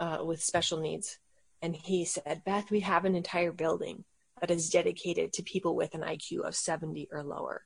uh, 0.00 0.18
with 0.24 0.42
special 0.42 0.80
needs. 0.80 1.18
And 1.62 1.76
he 1.76 2.04
said, 2.04 2.42
Beth, 2.44 2.70
we 2.70 2.80
have 2.80 3.04
an 3.04 3.14
entire 3.14 3.52
building 3.52 4.04
that 4.40 4.50
is 4.50 4.70
dedicated 4.70 5.32
to 5.32 5.42
people 5.42 5.74
with 5.74 5.94
an 5.94 6.02
IQ 6.02 6.46
of 6.46 6.54
70 6.54 7.08
or 7.12 7.22
lower. 7.22 7.64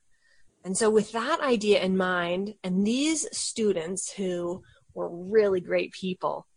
And 0.63 0.77
so, 0.77 0.89
with 0.89 1.11
that 1.11 1.41
idea 1.41 1.81
in 1.81 1.97
mind, 1.97 2.55
and 2.63 2.87
these 2.87 3.27
students 3.37 4.11
who 4.13 4.63
were 4.93 5.09
really 5.09 5.59
great 5.59 5.91
people, 5.91 6.47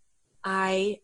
I 0.45 1.01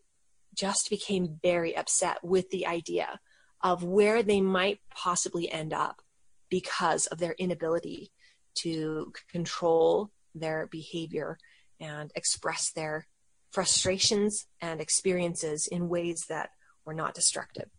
just 0.55 0.89
became 0.89 1.39
very 1.41 1.75
upset 1.75 2.23
with 2.23 2.49
the 2.49 2.67
idea 2.67 3.19
of 3.61 3.83
where 3.83 4.23
they 4.23 4.41
might 4.41 4.79
possibly 4.93 5.51
end 5.51 5.73
up 5.73 6.01
because 6.49 7.07
of 7.07 7.17
their 7.17 7.33
inability 7.33 8.11
to 8.55 9.11
control 9.31 10.11
their 10.35 10.67
behavior 10.67 11.37
and 11.79 12.11
express 12.15 12.71
their 12.71 13.07
frustrations 13.51 14.47
and 14.61 14.79
experiences 14.79 15.67
in 15.67 15.89
ways 15.89 16.25
that 16.29 16.49
were 16.85 16.93
not 16.93 17.13
destructive. 17.13 17.69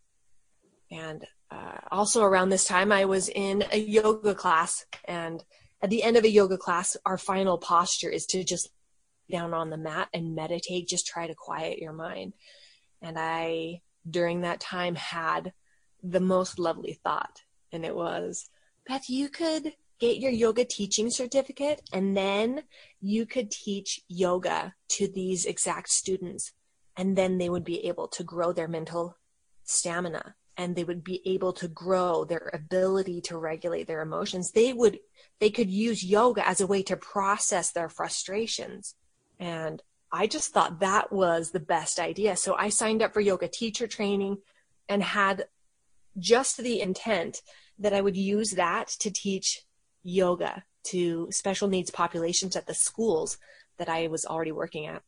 And 0.91 1.25
uh, 1.51 1.79
also 1.91 2.23
around 2.23 2.51
this 2.51 2.65
time, 2.65 2.93
I 2.93 3.05
was 3.05 3.29
in 3.29 3.65
a 3.73 3.79
yoga 3.79 4.35
class, 4.35 4.85
and 5.05 5.43
at 5.83 5.91
the 5.91 6.03
end 6.03 6.17
of 6.17 6.25
a 6.25 6.31
yoga 6.31 6.57
class, 6.57 6.97
our 7.05 7.19
final 7.19 7.59
posture 7.59 8.11
is 8.11 8.27
to 8.27 8.45
just 8.45 8.71
down 9.31 9.55
on 9.55 9.71
the 9.71 9.77
mat 9.77 10.09
and 10.13 10.35
meditate, 10.35 10.89
just 10.89 11.07
try 11.07 11.27
to 11.27 11.35
quiet 11.35 11.79
your 11.79 11.93
mind. 11.93 12.35
And 13.03 13.17
I, 13.19 13.81
during 14.09 14.43
that 14.43 14.61
time, 14.61 14.95
had 14.95 15.53
the 16.03 16.21
most 16.21 16.59
lovely 16.59 17.01
thought, 17.03 17.43
and 17.73 17.85
it 17.85 17.95
was, 17.95 18.49
Beth, 18.87 19.09
you 19.09 19.29
could 19.29 19.73
get 19.99 20.19
your 20.19 20.31
yoga 20.31 20.65
teaching 20.65 21.09
certificate 21.09 21.81
and 21.93 22.17
then 22.17 22.63
you 23.01 23.25
could 23.25 23.51
teach 23.51 24.01
yoga 24.09 24.75
to 24.89 25.09
these 25.09 25.47
exact 25.47 25.89
students 25.89 26.53
and 26.97 27.17
then 27.17 27.39
they 27.39 27.49
would 27.49 27.65
be 27.65 27.87
able 27.87 28.09
to 28.09 28.25
grow 28.25 28.53
their 28.53 28.69
mental 28.69 29.17
stamina 29.65 30.35
and 30.57 30.75
they 30.75 30.85
would 30.85 31.03
be 31.03 31.21
able 31.25 31.53
to 31.55 31.69
grow 31.69 32.25
their 32.25 32.51
ability 32.53 33.21
to 33.23 33.39
regulate 33.39 33.87
their 33.87 34.03
emotions. 34.03 34.53
They 34.53 34.73
would 34.73 34.99
they 35.41 35.51
could 35.51 35.71
use 35.71 36.05
yoga 36.05 36.47
as 36.47 36.61
a 36.61 36.67
way 36.67 36.83
to 36.85 36.97
process 36.97 37.73
their 37.73 37.89
frustrations. 37.89 38.95
And 39.39 39.83
i 40.13 40.27
just 40.27 40.53
thought 40.53 40.81
that 40.81 41.13
was 41.13 41.51
the 41.51 41.61
best 41.61 41.99
idea. 41.99 42.37
So 42.37 42.55
i 42.55 42.69
signed 42.69 43.03
up 43.03 43.13
for 43.13 43.21
yoga 43.21 43.49
teacher 43.49 43.87
training 43.87 44.39
and 44.89 45.03
had 45.03 45.47
just 46.19 46.59
the 46.59 46.81
intent 46.81 47.43
that 47.79 47.93
i 47.93 48.01
would 48.01 48.17
use 48.17 48.53
that 48.53 48.89
to 49.01 49.11
teach 49.11 49.65
yoga 50.05 50.63
to 50.85 51.29
special 51.31 51.67
needs 51.67 51.91
populations 51.91 52.55
at 52.55 52.67
the 52.67 52.75
schools 52.75 53.39
that 53.79 53.89
I 53.89 54.07
was 54.07 54.25
already 54.25 54.53
working 54.53 54.87
at. 54.87 55.03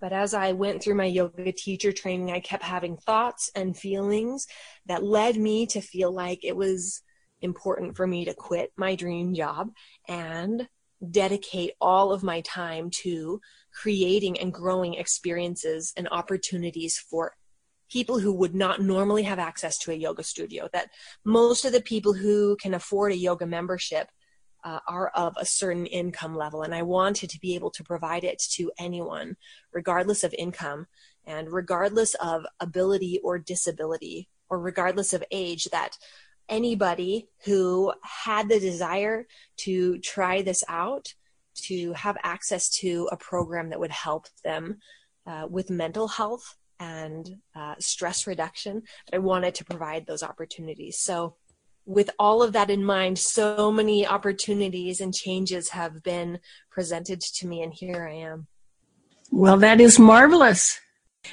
But 0.00 0.12
as 0.12 0.34
I 0.34 0.52
went 0.52 0.82
through 0.82 0.94
my 0.94 1.06
yoga 1.06 1.52
teacher 1.52 1.92
training, 1.92 2.30
I 2.30 2.40
kept 2.40 2.62
having 2.62 2.96
thoughts 2.96 3.50
and 3.54 3.76
feelings 3.76 4.46
that 4.86 5.02
led 5.02 5.36
me 5.36 5.66
to 5.66 5.80
feel 5.80 6.12
like 6.12 6.44
it 6.44 6.56
was 6.56 7.02
important 7.40 7.96
for 7.96 8.06
me 8.06 8.24
to 8.24 8.34
quit 8.34 8.72
my 8.76 8.94
dream 8.94 9.34
job 9.34 9.70
and 10.08 10.68
dedicate 11.10 11.72
all 11.80 12.12
of 12.12 12.22
my 12.22 12.40
time 12.40 12.90
to 12.90 13.40
creating 13.72 14.38
and 14.40 14.52
growing 14.52 14.94
experiences 14.94 15.92
and 15.96 16.08
opportunities 16.10 16.98
for 16.98 17.32
people 17.90 18.18
who 18.18 18.32
would 18.32 18.54
not 18.54 18.80
normally 18.82 19.22
have 19.22 19.38
access 19.38 19.78
to 19.78 19.92
a 19.92 19.94
yoga 19.94 20.22
studio. 20.22 20.68
That 20.72 20.90
most 21.24 21.64
of 21.64 21.72
the 21.72 21.80
people 21.80 22.12
who 22.12 22.56
can 22.56 22.74
afford 22.74 23.12
a 23.12 23.16
yoga 23.16 23.46
membership 23.46 24.08
uh, 24.68 24.80
are 24.86 25.08
of 25.14 25.34
a 25.38 25.46
certain 25.46 25.86
income 25.86 26.36
level. 26.36 26.62
And 26.62 26.74
I 26.74 26.82
wanted 26.82 27.30
to 27.30 27.40
be 27.40 27.54
able 27.54 27.70
to 27.70 27.82
provide 27.82 28.22
it 28.22 28.42
to 28.50 28.70
anyone, 28.78 29.36
regardless 29.72 30.24
of 30.24 30.34
income 30.36 30.86
and 31.26 31.50
regardless 31.50 32.12
of 32.16 32.44
ability 32.60 33.18
or 33.24 33.38
disability, 33.38 34.28
or 34.50 34.60
regardless 34.60 35.14
of 35.14 35.24
age, 35.30 35.64
that 35.72 35.96
anybody 36.50 37.28
who 37.46 37.94
had 38.02 38.50
the 38.50 38.60
desire 38.60 39.26
to 39.58 39.98
try 40.00 40.42
this 40.42 40.62
out, 40.68 41.14
to 41.54 41.94
have 41.94 42.18
access 42.22 42.68
to 42.68 43.08
a 43.10 43.16
program 43.16 43.70
that 43.70 43.80
would 43.80 43.90
help 43.90 44.26
them 44.44 44.76
uh, 45.26 45.46
with 45.48 45.70
mental 45.70 46.08
health 46.08 46.56
and 46.78 47.36
uh, 47.56 47.74
stress 47.78 48.26
reduction, 48.26 48.82
I 49.12 49.18
wanted 49.18 49.54
to 49.56 49.64
provide 49.64 50.06
those 50.06 50.22
opportunities. 50.22 50.98
So, 50.98 51.36
with 51.88 52.10
all 52.18 52.42
of 52.42 52.52
that 52.52 52.68
in 52.68 52.84
mind, 52.84 53.18
so 53.18 53.72
many 53.72 54.06
opportunities 54.06 55.00
and 55.00 55.14
changes 55.14 55.70
have 55.70 56.02
been 56.02 56.38
presented 56.70 57.22
to 57.22 57.46
me, 57.46 57.62
and 57.62 57.72
here 57.72 58.06
I 58.06 58.12
am. 58.12 58.46
Well, 59.32 59.56
that 59.56 59.80
is 59.80 59.98
marvelous. 59.98 60.78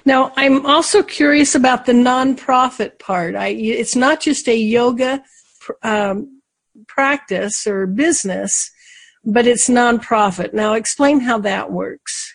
Now, 0.06 0.32
I'm 0.38 0.66
also 0.66 1.04
curious 1.04 1.56
about 1.56 1.86
the 1.86 1.92
nonprofit 1.92 3.00
part. 3.00 3.36
I, 3.36 3.50
it's 3.50 3.98
not 3.98 4.22
just 4.22 4.48
a 4.48 4.56
yoga 4.56 5.24
um, 5.84 6.42
practice 6.88 7.68
or 7.68 7.86
business, 7.86 8.72
but 9.26 9.46
it's 9.46 9.68
nonprofit. 9.68 10.54
Now, 10.54 10.74
explain 10.74 11.20
how 11.20 11.38
that 11.40 11.70
works. 11.70 12.34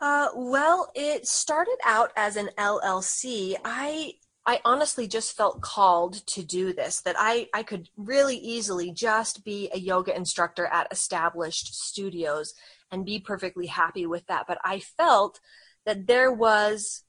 Uh, 0.00 0.28
well, 0.36 0.92
it 0.94 1.26
started 1.26 1.78
out 1.84 2.12
as 2.16 2.36
an 2.36 2.50
LLC. 2.56 3.56
I 3.64 4.12
I 4.46 4.60
honestly 4.64 5.06
just 5.08 5.36
felt 5.36 5.62
called 5.62 6.26
to 6.28 6.44
do 6.44 6.74
this, 6.74 7.00
that 7.02 7.16
I, 7.18 7.48
I 7.54 7.62
could 7.62 7.88
really 7.96 8.36
easily 8.36 8.92
just 8.92 9.44
be 9.44 9.70
a 9.72 9.78
yoga 9.78 10.14
instructor 10.14 10.66
at 10.66 10.88
established 10.90 11.74
studios 11.74 12.52
and 12.90 13.06
be 13.06 13.20
perfectly 13.20 13.66
happy 13.66 14.04
with 14.06 14.26
that. 14.26 14.44
But 14.46 14.58
I 14.62 14.80
felt 14.80 15.40
that 15.86 16.06
there 16.06 16.30
was 16.30 17.04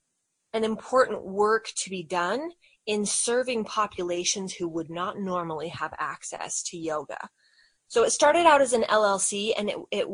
an 0.54 0.63
important 0.63 1.25
work 1.25 1.68
to 1.75 1.89
be 1.89 2.04
done 2.04 2.51
in 2.86 3.06
serving 3.06 3.65
populations 3.65 4.54
who 4.54 4.70
would 4.70 4.89
not 4.89 5.20
normally 5.20 5.70
have 5.70 5.94
access 6.00 6.63
to 6.63 6.77
yoga. 6.77 7.30
So 7.88 8.04
it 8.04 8.12
started 8.12 8.46
out 8.46 8.62
as 8.62 8.72
an 8.72 8.84
LLC 8.84 9.51
and 9.58 9.70
it, 9.70 9.77
it, 9.92 10.08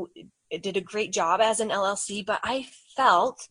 it 0.50 0.64
did 0.64 0.78
a 0.78 0.82
great 0.82 1.14
job 1.14 1.40
as 1.40 1.60
an 1.60 1.70
LLC, 1.70 2.26
but 2.26 2.40
I 2.44 2.68
felt 2.96 3.48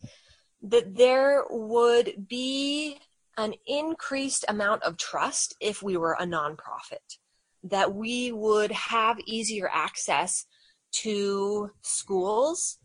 that 0.62 0.96
there 0.96 1.44
would 1.48 2.26
be 2.28 2.98
an 3.40 3.54
increased 3.66 4.44
amount 4.48 4.82
of 4.82 4.98
trust 4.98 5.56
if 5.60 5.82
we 5.82 5.96
were 5.96 6.16
a 6.20 6.26
nonprofit, 6.26 7.18
that 7.64 7.94
we 7.94 8.32
would 8.32 8.70
have 8.70 9.18
easier 9.26 9.68
access 9.72 10.46
to 10.92 11.70
schools 11.82 12.78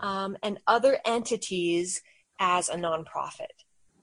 um, 0.00 0.36
and 0.42 0.58
other 0.66 0.98
entities 1.06 2.02
as 2.38 2.68
a 2.68 2.74
nonprofit. 2.76 3.56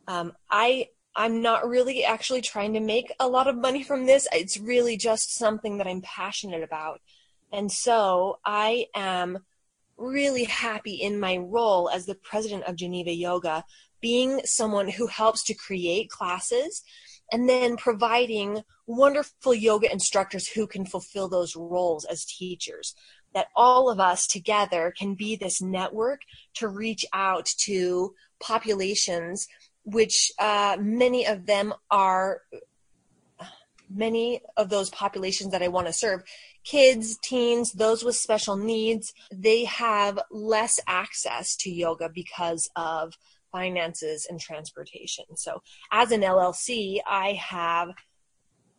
Um, 0.07 0.33
I 0.49 0.87
I'm 1.15 1.41
not 1.41 1.67
really 1.67 2.05
actually 2.05 2.41
trying 2.41 2.73
to 2.73 2.79
make 2.79 3.11
a 3.19 3.27
lot 3.27 3.47
of 3.47 3.57
money 3.57 3.83
from 3.83 4.05
this. 4.05 4.27
It's 4.31 4.57
really 4.57 4.95
just 4.95 5.35
something 5.35 5.77
that 5.77 5.87
I'm 5.87 6.01
passionate 6.01 6.63
about. 6.63 7.01
And 7.51 7.71
so 7.71 8.39
I 8.45 8.87
am 8.95 9.39
really 9.97 10.45
happy 10.45 10.93
in 10.93 11.19
my 11.19 11.37
role 11.37 11.89
as 11.89 12.05
the 12.05 12.15
president 12.15 12.63
of 12.63 12.75
Geneva 12.75 13.11
Yoga 13.11 13.65
being 14.01 14.41
someone 14.45 14.89
who 14.89 15.07
helps 15.07 15.43
to 15.45 15.53
create 15.53 16.09
classes 16.09 16.83
and 17.31 17.47
then 17.47 17.77
providing 17.77 18.63
wonderful 18.87 19.53
yoga 19.53 19.91
instructors 19.91 20.47
who 20.47 20.65
can 20.65 20.85
fulfill 20.85 21.29
those 21.29 21.55
roles 21.55 22.05
as 22.05 22.25
teachers. 22.25 22.95
That 23.33 23.47
all 23.55 23.91
of 23.91 23.99
us 23.99 24.25
together 24.25 24.91
can 24.97 25.13
be 25.13 25.35
this 25.35 25.61
network 25.61 26.21
to 26.55 26.67
reach 26.67 27.05
out 27.13 27.45
to 27.65 28.15
populations, 28.39 29.47
which 29.83 30.31
uh, 30.39 30.77
many 30.79 31.27
of 31.27 31.45
them 31.45 31.73
are, 31.91 32.41
many 33.87 34.41
of 34.57 34.69
those 34.69 34.89
populations 34.89 35.51
that 35.51 35.61
I 35.61 35.67
want 35.67 35.85
to 35.85 35.93
serve 35.93 36.23
kids, 36.63 37.17
teens, 37.23 37.73
those 37.73 38.03
with 38.03 38.15
special 38.15 38.55
needs, 38.55 39.13
they 39.31 39.65
have 39.65 40.19
less 40.31 40.79
access 40.87 41.55
to 41.57 41.69
yoga 41.69 42.09
because 42.09 42.69
of 42.75 43.13
finances 43.51 44.27
and 44.29 44.39
transportation. 44.39 45.25
So, 45.35 45.61
as 45.91 46.11
an 46.11 46.21
LLC, 46.21 46.99
I 47.07 47.33
have 47.33 47.89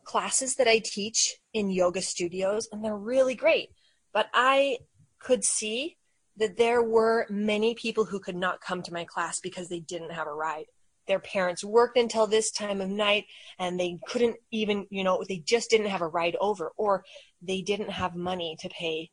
classes 0.04 0.56
that 0.56 0.68
I 0.68 0.80
teach 0.85 1.37
in 1.52 1.70
yoga 1.70 2.02
studios, 2.02 2.68
and 2.72 2.85
they're 2.85 2.96
really 2.96 3.35
great. 3.35 3.70
But 4.12 4.28
I 4.35 4.78
could 5.18 5.44
see 5.44 5.96
that 6.37 6.56
there 6.56 6.83
were 6.83 7.26
many 7.28 7.74
people 7.74 8.04
who 8.04 8.18
could 8.18 8.37
not 8.37 8.61
come 8.61 8.83
to 8.83 8.92
my 8.92 9.04
class 9.04 9.40
because 9.40 9.68
they 9.68 9.80
didn't 9.80 10.12
have 10.12 10.26
a 10.26 10.33
ride. 10.33 10.64
Their 11.06 11.20
parents 11.20 11.64
worked 11.64 11.98
until 11.98 12.26
this 12.26 12.50
time 12.50 12.80
of 12.80 12.88
night 12.88 13.24
and 13.59 13.78
they 13.78 13.98
couldn't 14.06 14.37
even, 14.50 14.87
you 14.90 15.04
know, 15.04 15.22
they 15.28 15.38
just 15.38 15.68
didn't 15.68 15.88
have 15.88 16.02
a 16.02 16.09
ride 16.09 16.37
over 16.40 16.72
or 16.76 17.04
they 17.42 17.62
didn't 17.62 17.90
have 17.90 18.14
money 18.14 18.56
to 18.61 18.68
pay 18.68 19.11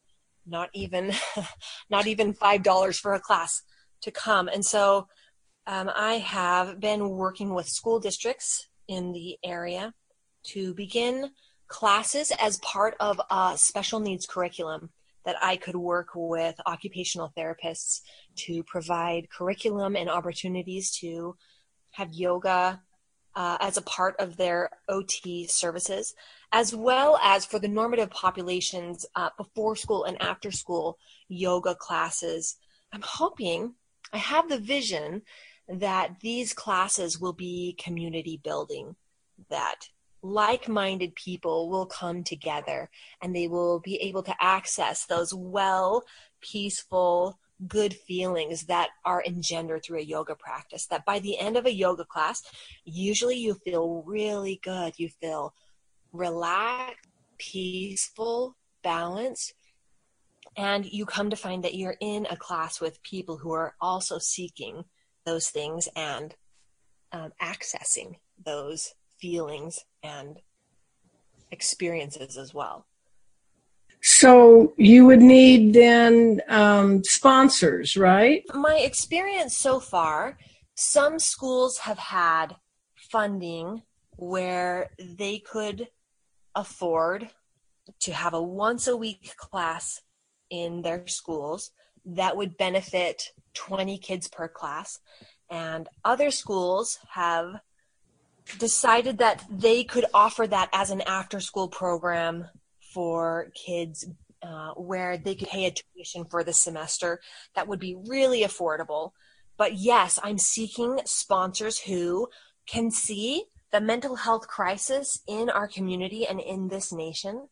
not 0.47 0.69
even 0.73 1.13
not 1.89 2.07
even 2.07 2.33
five 2.33 2.63
dollars 2.63 2.97
for 2.97 3.13
a 3.13 3.19
class 3.19 3.61
to 4.01 4.11
come. 4.11 4.47
And 4.47 4.65
so 4.65 5.07
um, 5.67 5.91
I 5.93 6.15
have 6.15 6.79
been 6.79 7.09
working 7.09 7.53
with 7.53 7.67
school 7.67 7.99
districts 7.99 8.67
in 8.87 9.11
the 9.11 9.37
area 9.43 9.93
to 10.45 10.73
begin 10.73 11.29
classes 11.67 12.31
as 12.39 12.57
part 12.59 12.95
of 13.01 13.19
a 13.29 13.53
special 13.57 13.99
needs 13.99 14.25
curriculum 14.25 14.89
that 15.25 15.35
I 15.41 15.57
could 15.57 15.75
work 15.75 16.07
with 16.15 16.55
occupational 16.65 17.33
therapists 17.37 17.99
to 18.37 18.63
provide 18.63 19.29
curriculum 19.29 19.97
and 19.97 20.09
opportunities 20.09 20.89
to 21.01 21.35
have 21.91 22.13
yoga 22.13 22.81
uh, 23.35 23.57
as 23.59 23.75
a 23.75 23.81
part 23.81 24.15
of 24.19 24.37
their 24.37 24.69
OT 24.87 25.45
services, 25.47 26.15
as 26.53 26.73
well 26.73 27.19
as 27.21 27.45
for 27.45 27.59
the 27.59 27.67
normative 27.67 28.09
populations 28.09 29.05
uh, 29.15 29.29
before 29.37 29.75
school 29.75 30.05
and 30.05 30.19
after 30.21 30.49
school 30.49 30.97
yoga 31.27 31.75
classes. 31.75 32.55
I'm 32.93 33.03
hoping, 33.03 33.73
I 34.13 34.17
have 34.17 34.47
the 34.47 34.59
vision 34.59 35.23
that 35.67 36.19
these 36.21 36.53
classes 36.53 37.19
will 37.19 37.33
be 37.33 37.75
community 37.79 38.39
building, 38.43 38.95
that 39.49 39.89
like 40.21 40.67
minded 40.67 41.15
people 41.15 41.69
will 41.69 41.85
come 41.85 42.23
together 42.23 42.89
and 43.21 43.35
they 43.35 43.47
will 43.47 43.79
be 43.79 43.95
able 43.97 44.23
to 44.23 44.35
access 44.39 45.05
those 45.05 45.33
well, 45.33 46.03
peaceful, 46.41 47.39
good 47.67 47.93
feelings 47.93 48.63
that 48.65 48.89
are 49.05 49.23
engendered 49.25 49.83
through 49.83 49.99
a 49.99 50.03
yoga 50.03 50.35
practice. 50.35 50.85
That 50.87 51.05
by 51.05 51.19
the 51.19 51.37
end 51.37 51.57
of 51.57 51.65
a 51.65 51.73
yoga 51.73 52.05
class, 52.05 52.43
usually 52.85 53.37
you 53.37 53.55
feel 53.55 54.03
really 54.05 54.59
good. 54.63 54.93
You 54.97 55.09
feel 55.09 55.53
relaxed, 56.11 57.07
peaceful, 57.37 58.55
balanced. 58.83 59.53
And 60.55 60.85
you 60.85 61.05
come 61.05 61.29
to 61.29 61.35
find 61.35 61.63
that 61.63 61.75
you're 61.75 61.97
in 61.99 62.25
a 62.29 62.37
class 62.37 62.81
with 62.81 63.03
people 63.03 63.37
who 63.37 63.51
are 63.51 63.75
also 63.79 64.17
seeking 64.17 64.85
those 65.27 65.49
things 65.49 65.87
and 65.95 66.33
um, 67.11 67.31
accessing 67.41 68.15
those 68.43 68.95
feelings 69.19 69.83
and 70.01 70.39
experiences 71.51 72.37
as 72.37 72.53
well. 72.53 72.87
So 74.01 74.73
you 74.77 75.05
would 75.05 75.21
need 75.21 75.73
then 75.73 76.41
um, 76.47 77.03
sponsors, 77.03 77.97
right? 77.97 78.43
My 78.53 78.77
experience 78.77 79.57
so 79.57 79.79
far, 79.79 80.37
some 80.75 81.19
schools 81.19 81.79
have 81.79 81.97
had 81.97 82.55
funding 83.11 83.81
where 84.15 84.91
they 84.99 85.39
could 85.39 85.89
afford 86.55 87.29
to 87.99 88.13
have 88.13 88.33
a 88.33 88.41
once 88.41 88.87
a 88.87 88.95
week 88.95 89.35
class 89.37 90.01
in 90.49 90.81
their 90.83 91.05
schools 91.07 91.71
that 92.07 92.37
would 92.37 92.57
benefit 92.57 93.31
20 93.53 93.97
kids 93.97 94.27
per 94.27 94.47
class. 94.47 94.99
And 95.49 95.87
other 96.03 96.31
schools 96.31 96.99
have 97.09 97.61
decided 98.59 99.17
that 99.17 99.43
they 99.49 99.83
could 99.83 100.05
offer 100.13 100.47
that 100.47 100.69
as 100.73 100.89
an 100.89 101.01
after 101.01 101.39
school 101.39 101.67
program 101.67 102.47
for 102.93 103.51
kids 103.53 104.07
uh, 104.41 104.71
where 104.71 105.17
they 105.17 105.35
could 105.35 105.49
pay 105.49 105.65
a 105.65 105.71
tuition 105.71 106.23
for 106.25 106.43
the 106.43 106.53
semester 106.53 107.19
that 107.55 107.67
would 107.67 107.79
be 107.79 107.97
really 108.07 108.43
affordable. 108.43 109.11
But 109.57 109.73
yes, 109.73 110.19
I'm 110.23 110.37
seeking 110.37 111.01
sponsors 111.05 111.79
who 111.79 112.29
can 112.67 112.91
see 112.91 113.45
the 113.71 113.81
mental 113.81 114.15
health 114.15 114.47
crisis 114.47 115.21
in 115.27 115.49
our 115.49 115.67
community 115.67 116.25
and 116.25 116.39
in 116.39 116.69
this 116.69 116.93
nation, 116.93 117.49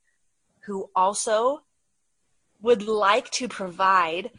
who 0.66 0.90
also 0.96 1.64
would 2.62 2.84
like 2.84 3.30
to 3.32 3.48
provide 3.48 4.32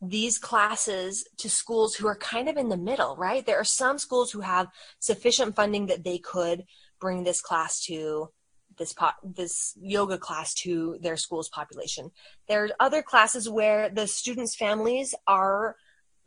these 0.00 0.36
classes 0.36 1.24
to 1.38 1.48
schools 1.48 1.94
who 1.94 2.08
are 2.08 2.16
kind 2.16 2.48
of 2.48 2.56
in 2.56 2.68
the 2.68 2.76
middle, 2.76 3.16
right? 3.16 3.46
There 3.46 3.60
are 3.60 3.64
some 3.64 3.98
schools 3.98 4.32
who 4.32 4.40
have 4.40 4.66
sufficient 4.98 5.54
funding 5.54 5.86
that 5.86 6.02
they 6.02 6.18
could 6.18 6.64
bring 7.00 7.22
this 7.22 7.40
class 7.40 7.80
to 7.84 8.30
this 8.78 8.92
po- 8.92 9.10
this 9.22 9.74
yoga 9.80 10.18
class 10.18 10.54
to 10.54 10.98
their 11.00 11.16
school's 11.16 11.48
population. 11.48 12.10
There 12.48 12.64
are 12.64 12.70
other 12.80 13.02
classes 13.02 13.48
where 13.48 13.88
the 13.88 14.06
students' 14.06 14.56
families 14.56 15.14
are 15.26 15.76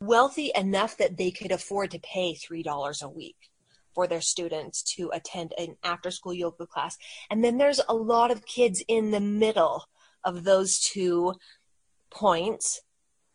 wealthy 0.00 0.52
enough 0.54 0.96
that 0.98 1.16
they 1.16 1.30
could 1.30 1.50
afford 1.50 1.90
to 1.90 1.98
pay 1.98 2.34
$3 2.34 3.02
a 3.02 3.08
week 3.08 3.36
for 3.94 4.06
their 4.06 4.20
students 4.20 4.82
to 4.82 5.10
attend 5.12 5.54
an 5.58 5.76
after 5.82 6.10
school 6.10 6.34
yoga 6.34 6.66
class. 6.66 6.98
And 7.30 7.42
then 7.42 7.56
there's 7.56 7.80
a 7.88 7.94
lot 7.94 8.30
of 8.30 8.44
kids 8.44 8.82
in 8.88 9.10
the 9.10 9.20
middle 9.20 9.84
of 10.24 10.44
those 10.44 10.78
two 10.78 11.34
points 12.10 12.80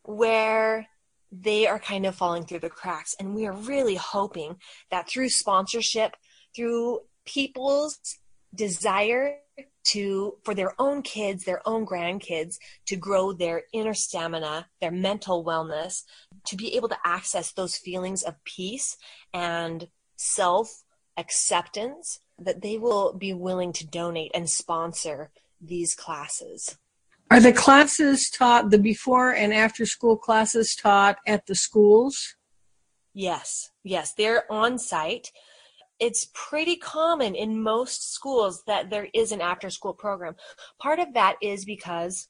where 0.04 0.88
they 1.32 1.68
are 1.68 1.80
kind 1.80 2.06
of 2.06 2.16
falling 2.16 2.44
through 2.46 2.60
the 2.60 2.70
cracks. 2.70 3.16
And 3.20 3.34
we 3.34 3.46
are 3.46 3.54
really 3.54 3.96
hoping 3.96 4.58
that 4.90 5.08
through 5.08 5.30
sponsorship, 5.30 6.16
through 6.56 7.00
people's 7.26 8.00
desire 8.54 9.38
to 9.84 10.36
for 10.44 10.54
their 10.54 10.74
own 10.80 11.02
kids 11.02 11.44
their 11.44 11.68
own 11.68 11.86
grandkids 11.86 12.56
to 12.86 12.96
grow 12.96 13.32
their 13.32 13.64
inner 13.74 13.94
stamina 13.94 14.68
their 14.80 14.92
mental 14.92 15.44
wellness 15.44 16.04
to 16.46 16.56
be 16.56 16.76
able 16.76 16.90
to 16.90 16.98
access 17.04 17.52
those 17.54 17.78
feelings 17.78 18.24
of 18.24 18.36
peace 18.44 18.98
and 19.34 19.88
self 20.18 20.84
acceptance 21.18 22.20
that 22.38 22.62
they 22.62 22.78
will 22.78 23.14
be 23.14 23.34
willing 23.34 23.74
to 23.74 23.88
donate 23.88 24.32
and 24.34 24.50
sponsor 24.50 25.32
these 25.62 25.96
classes? 25.96 26.78
Are 27.30 27.40
the 27.40 27.54
classes 27.54 28.30
taught 28.30 28.72
the 28.72 28.80
before 28.80 29.32
and 29.32 29.54
after 29.54 29.86
school 29.86 30.18
classes 30.18 30.76
taught 30.76 31.18
at 31.26 31.46
the 31.46 31.56
schools? 31.56 32.36
Yes 33.14 33.72
yes 33.84 34.14
they're 34.14 34.52
on 34.52 34.78
site. 34.78 35.32
It's 36.00 36.30
pretty 36.34 36.78
common 36.78 37.36
in 37.36 37.62
most 37.62 38.14
schools 38.14 38.64
that 38.66 38.90
there 38.90 39.08
is 39.14 39.32
an 39.32 39.40
after 39.40 39.70
school 39.70 39.94
program. 39.94 40.36
Part 40.80 41.00
of 41.00 41.14
that 41.14 41.36
is 41.42 41.64
because 41.64 42.28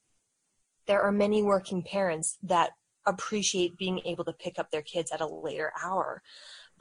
there 0.87 1.01
are 1.01 1.11
many 1.11 1.41
working 1.41 1.81
parents 1.81 2.37
that 2.43 2.71
appreciate 3.05 3.77
being 3.77 4.01
able 4.05 4.25
to 4.25 4.33
pick 4.33 4.59
up 4.59 4.71
their 4.71 4.81
kids 4.81 5.11
at 5.11 5.21
a 5.21 5.27
later 5.27 5.71
hour. 5.83 6.21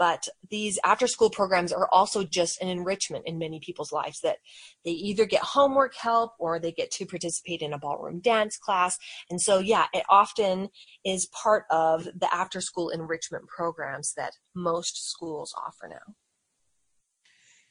But 0.01 0.29
these 0.49 0.79
after 0.83 1.07
school 1.07 1.29
programs 1.29 1.75
are 1.75 1.87
also 1.93 2.25
just 2.25 2.63
an 2.63 2.69
enrichment 2.69 3.25
in 3.27 3.39
many 3.39 3.61
people's 3.61 3.93
lives 3.93 4.21
that 4.23 4.39
they 4.83 4.93
either 4.93 5.27
get 5.27 5.43
homework 5.43 5.95
help 5.95 6.33
or 6.39 6.59
they 6.59 6.73
get 6.73 6.91
to 6.93 7.05
participate 7.05 7.61
in 7.61 7.75
a 7.75 7.79
ballroom 7.79 8.21
dance 8.21 8.57
class. 8.57 8.97
And 9.29 9.39
so, 9.39 9.59
yeah, 9.59 9.87
it 9.93 10.05
often 10.09 10.71
is 11.05 11.27
part 11.27 11.65
of 11.71 12.05
the 12.05 12.35
after 12.35 12.63
school 12.63 12.89
enrichment 12.89 13.47
programs 13.47 14.15
that 14.17 14.33
most 14.55 15.11
schools 15.11 15.55
offer 15.67 15.87
now. 15.89 16.15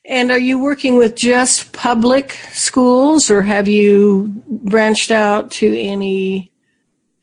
And 0.06 0.32
are 0.32 0.40
you 0.40 0.60
working 0.60 0.98
with 0.98 1.16
just 1.16 1.74
public 1.74 2.34
schools 2.52 3.32
or 3.32 3.42
have 3.42 3.68
you 3.68 4.44
branched 4.48 5.10
out 5.10 5.52
to 5.54 5.78
any 5.78 6.52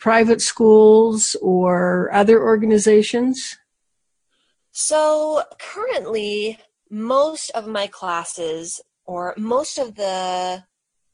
private 0.06 0.40
schools 0.40 1.34
or 1.42 2.14
other 2.14 2.40
organizations? 2.40 3.58
So 4.70 5.42
currently, 5.58 6.60
most 6.88 7.50
of 7.56 7.66
my 7.66 7.88
classes 7.88 8.80
or 9.04 9.34
most 9.36 9.78
of 9.78 9.96
the 9.96 10.62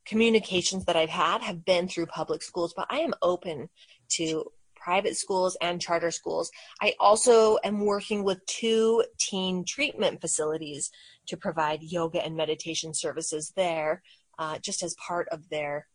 communications 0.04 0.84
that 0.84 0.94
I've 0.94 1.08
had 1.08 1.40
have 1.40 1.64
been 1.64 1.88
through 1.88 2.04
public 2.04 2.42
schools, 2.42 2.74
but 2.76 2.86
I 2.90 2.98
am 2.98 3.14
open 3.22 3.70
to 4.16 4.52
private 4.76 5.16
schools 5.16 5.56
and 5.62 5.80
charter 5.80 6.10
schools. 6.10 6.50
I 6.82 6.92
also 7.00 7.56
am 7.64 7.86
working 7.86 8.24
with 8.24 8.44
two 8.44 9.04
teen 9.18 9.64
treatment 9.64 10.20
facilities 10.20 10.90
to 11.28 11.38
provide 11.38 11.82
yoga 11.82 12.22
and 12.22 12.36
meditation 12.36 12.92
services 12.92 13.54
there, 13.56 14.02
uh, 14.38 14.58
just 14.58 14.82
as 14.82 14.94
part 14.96 15.28
of 15.30 15.48
their 15.48 15.86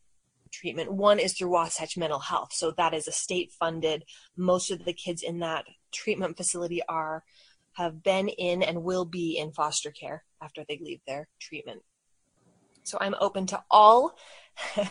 treatment. 0.52 0.92
One 0.92 1.18
is 1.18 1.34
through 1.34 1.50
Wasatch 1.50 1.96
Mental 1.96 2.18
Health, 2.18 2.52
so 2.52 2.72
that 2.76 2.94
is 2.94 3.08
a 3.08 3.12
state 3.12 3.52
funded. 3.58 4.04
Most 4.36 4.70
of 4.70 4.84
the 4.84 4.92
kids 4.92 5.22
in 5.22 5.40
that 5.40 5.64
treatment 5.92 6.36
facility 6.36 6.82
are 6.88 7.24
have 7.74 8.02
been 8.02 8.28
in 8.28 8.62
and 8.62 8.82
will 8.82 9.04
be 9.04 9.38
in 9.38 9.52
foster 9.52 9.90
care 9.90 10.24
after 10.42 10.64
they 10.68 10.78
leave 10.82 11.00
their 11.06 11.28
treatment. 11.40 11.82
So 12.82 12.98
I'm 13.00 13.14
open 13.20 13.46
to 13.46 13.62
all 13.70 14.16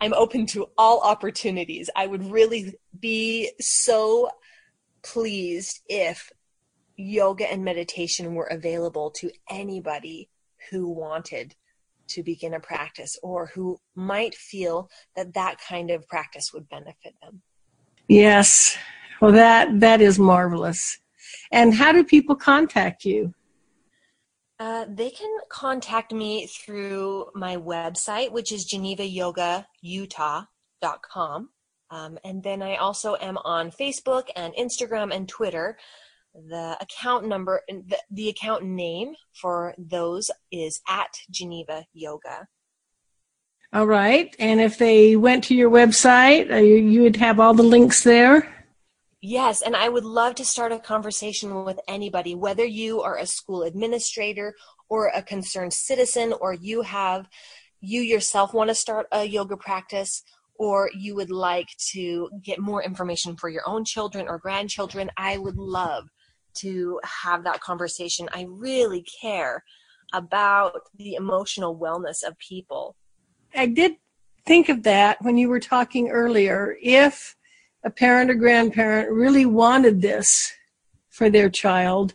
I'm 0.00 0.14
open 0.14 0.46
to 0.48 0.68
all 0.76 1.00
opportunities. 1.00 1.90
I 1.96 2.06
would 2.06 2.30
really 2.30 2.74
be 2.98 3.50
so 3.60 4.30
pleased 5.02 5.80
if 5.88 6.30
yoga 6.96 7.50
and 7.50 7.64
meditation 7.64 8.34
were 8.34 8.46
available 8.46 9.10
to 9.12 9.30
anybody 9.48 10.28
who 10.70 10.88
wanted 10.88 11.54
to 12.08 12.22
begin 12.22 12.54
a 12.54 12.60
practice 12.60 13.18
or 13.22 13.50
who 13.54 13.78
might 13.94 14.34
feel 14.34 14.90
that 15.16 15.34
that 15.34 15.56
kind 15.60 15.90
of 15.90 16.08
practice 16.08 16.52
would 16.52 16.68
benefit 16.68 17.14
them. 17.22 17.42
Yes. 18.08 18.76
Well 19.20 19.32
that 19.32 19.80
that 19.80 20.00
is 20.00 20.18
marvelous. 20.18 20.98
And 21.52 21.74
how 21.74 21.92
do 21.92 22.04
people 22.04 22.36
contact 22.36 23.04
you? 23.04 23.34
Uh, 24.60 24.86
they 24.88 25.10
can 25.10 25.30
contact 25.48 26.12
me 26.12 26.46
through 26.46 27.26
my 27.34 27.56
website, 27.56 28.32
which 28.32 28.50
is 28.50 28.66
genevayogautah.com. 28.66 31.48
Um, 31.90 32.18
and 32.24 32.42
then 32.42 32.60
I 32.60 32.74
also 32.76 33.16
am 33.20 33.38
on 33.38 33.70
Facebook 33.70 34.28
and 34.34 34.52
Instagram 34.54 35.14
and 35.14 35.28
Twitter. 35.28 35.78
The 36.46 36.76
account 36.80 37.26
number, 37.26 37.62
the, 37.68 37.98
the 38.10 38.28
account 38.28 38.64
name 38.64 39.14
for 39.32 39.74
those 39.76 40.30
is 40.52 40.80
at 40.88 41.18
Geneva 41.30 41.86
Yoga. 41.92 42.46
All 43.72 43.86
right. 43.86 44.34
And 44.38 44.60
if 44.60 44.78
they 44.78 45.16
went 45.16 45.44
to 45.44 45.54
your 45.54 45.70
website, 45.70 46.50
uh, 46.50 46.56
you, 46.56 46.76
you 46.76 47.02
would 47.02 47.16
have 47.16 47.40
all 47.40 47.54
the 47.54 47.62
links 47.62 48.02
there? 48.02 48.54
Yes, 49.20 49.62
and 49.62 49.74
I 49.74 49.88
would 49.88 50.04
love 50.04 50.36
to 50.36 50.44
start 50.44 50.70
a 50.70 50.78
conversation 50.78 51.64
with 51.64 51.80
anybody, 51.88 52.36
whether 52.36 52.64
you 52.64 53.02
are 53.02 53.18
a 53.18 53.26
school 53.26 53.64
administrator 53.64 54.54
or 54.88 55.08
a 55.08 55.22
concerned 55.22 55.72
citizen, 55.72 56.32
or 56.40 56.54
you 56.54 56.82
have, 56.82 57.28
you 57.80 58.00
yourself 58.00 58.54
want 58.54 58.68
to 58.70 58.76
start 58.76 59.08
a 59.10 59.24
yoga 59.24 59.56
practice, 59.56 60.22
or 60.54 60.88
you 60.96 61.16
would 61.16 61.30
like 61.30 61.66
to 61.90 62.30
get 62.42 62.60
more 62.60 62.82
information 62.82 63.36
for 63.36 63.48
your 63.48 63.62
own 63.66 63.84
children 63.84 64.28
or 64.28 64.38
grandchildren. 64.38 65.10
I 65.16 65.36
would 65.36 65.56
love 65.56 66.08
to 66.60 67.00
have 67.04 67.44
that 67.44 67.60
conversation. 67.60 68.28
I 68.32 68.46
really 68.48 69.04
care 69.20 69.64
about 70.12 70.80
the 70.96 71.14
emotional 71.14 71.76
wellness 71.76 72.22
of 72.26 72.38
people. 72.38 72.96
I 73.54 73.66
did 73.66 73.96
think 74.46 74.68
of 74.68 74.82
that 74.84 75.20
when 75.22 75.36
you 75.36 75.48
were 75.48 75.60
talking 75.60 76.08
earlier. 76.08 76.76
If 76.82 77.36
a 77.84 77.90
parent 77.90 78.30
or 78.30 78.34
grandparent 78.34 79.10
really 79.10 79.46
wanted 79.46 80.00
this 80.00 80.52
for 81.10 81.30
their 81.30 81.50
child, 81.50 82.14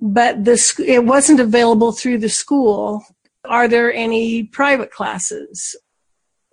but 0.00 0.44
this 0.44 0.78
it 0.78 1.04
wasn't 1.04 1.40
available 1.40 1.92
through 1.92 2.18
the 2.18 2.28
school. 2.28 3.04
Are 3.44 3.68
there 3.68 3.92
any 3.92 4.44
private 4.44 4.90
classes? 4.90 5.76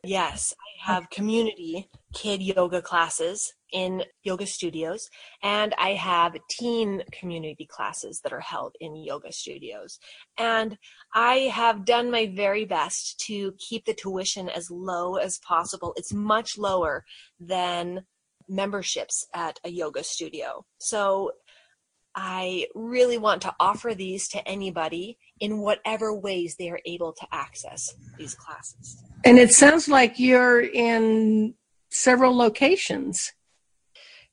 Yes, 0.04 0.54
I 0.58 0.92
have 0.92 1.10
community 1.10 1.90
kid 2.14 2.42
yoga 2.42 2.82
classes 2.82 3.54
in 3.72 4.04
yoga 4.24 4.46
studios, 4.46 5.10
and 5.44 5.74
I 5.78 5.94
have 5.94 6.36
teen 6.50 7.04
community 7.12 7.68
classes 7.70 8.22
that 8.24 8.34
are 8.34 8.40
held 8.40 8.76
in 8.80 8.96
yoga 8.96 9.32
studios. 9.32 10.00
And 10.38 10.78
I 11.14 11.52
have 11.54 11.86
done 11.86 12.12
my 12.12 12.32
very 12.36 12.66
best 12.66 13.20
to 13.28 13.54
keep 13.58 13.86
the 13.86 13.94
tuition 13.94 14.50
as 14.50 14.72
low 14.72 15.16
as 15.16 15.40
possible. 15.40 15.94
It's 15.96 16.14
much 16.14 16.58
lower 16.58 17.06
than 17.40 18.06
memberships 18.48 19.26
at 19.34 19.60
a 19.64 19.70
yoga 19.70 20.04
studio. 20.04 20.66
So 20.78 21.32
I 22.16 22.66
really 22.74 23.20
want 23.20 23.44
to 23.44 23.54
offer 23.60 23.94
these 23.94 24.28
to 24.30 24.48
anybody 24.48 25.20
in 25.40 25.60
whatever 25.60 26.18
ways 26.18 26.56
they 26.58 26.72
are 26.72 26.80
able 26.84 27.14
to 27.14 27.28
access 27.32 27.94
these 28.18 28.34
classes. 28.34 29.04
And 29.24 29.38
it 29.38 29.52
sounds 29.52 29.88
like 29.88 30.18
you're 30.18 30.62
in 30.62 31.54
several 31.92 32.36
locations. 32.36 33.34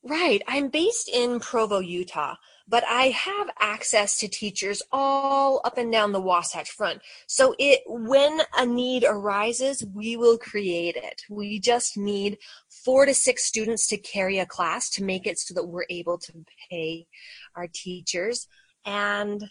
Right. 0.06 0.42
I'm 0.46 0.68
based 0.68 1.08
in 1.08 1.40
Provo, 1.40 1.78
Utah, 1.78 2.34
but 2.68 2.84
I 2.86 3.04
have 3.04 3.48
access 3.58 4.18
to 4.18 4.28
teachers 4.28 4.82
all 4.92 5.62
up 5.64 5.78
and 5.78 5.90
down 5.90 6.12
the 6.12 6.20
Wasatch 6.20 6.70
Front. 6.70 7.00
So 7.26 7.54
it 7.58 7.80
when 7.86 8.42
a 8.54 8.66
need 8.66 9.06
arises, 9.08 9.82
we 9.94 10.18
will 10.18 10.36
create 10.36 10.96
it. 10.96 11.22
We 11.30 11.58
just 11.58 11.96
need 11.96 12.36
four 12.68 13.06
to 13.06 13.14
six 13.14 13.46
students 13.46 13.86
to 13.88 13.96
carry 13.96 14.38
a 14.38 14.44
class 14.44 14.90
to 14.90 15.02
make 15.02 15.26
it 15.26 15.38
so 15.38 15.54
that 15.54 15.68
we're 15.68 15.86
able 15.88 16.18
to 16.18 16.32
pay 16.70 17.06
our 17.56 17.66
teachers. 17.72 18.46
And 18.84 19.50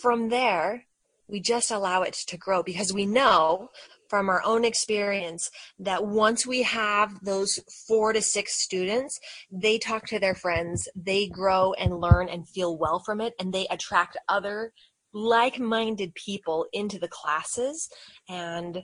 from 0.00 0.30
there, 0.30 0.86
we 1.28 1.38
just 1.38 1.70
allow 1.70 2.02
it 2.02 2.14
to 2.26 2.36
grow 2.36 2.64
because 2.64 2.92
we 2.92 3.06
know 3.06 3.70
from 4.12 4.28
our 4.28 4.42
own 4.44 4.62
experience 4.62 5.50
that 5.78 6.04
once 6.04 6.46
we 6.46 6.60
have 6.60 7.18
those 7.24 7.58
four 7.88 8.12
to 8.12 8.20
six 8.20 8.62
students, 8.62 9.18
they 9.50 9.78
talk 9.78 10.04
to 10.04 10.18
their 10.18 10.34
friends, 10.34 10.86
they 10.94 11.26
grow 11.26 11.72
and 11.72 11.98
learn 11.98 12.28
and 12.28 12.46
feel 12.46 12.76
well 12.76 12.98
from 12.98 13.22
it, 13.22 13.32
and 13.40 13.54
they 13.54 13.66
attract 13.70 14.18
other 14.28 14.70
like 15.14 15.58
minded 15.58 16.14
people 16.14 16.66
into 16.74 16.98
the 16.98 17.08
classes. 17.08 17.88
And 18.28 18.82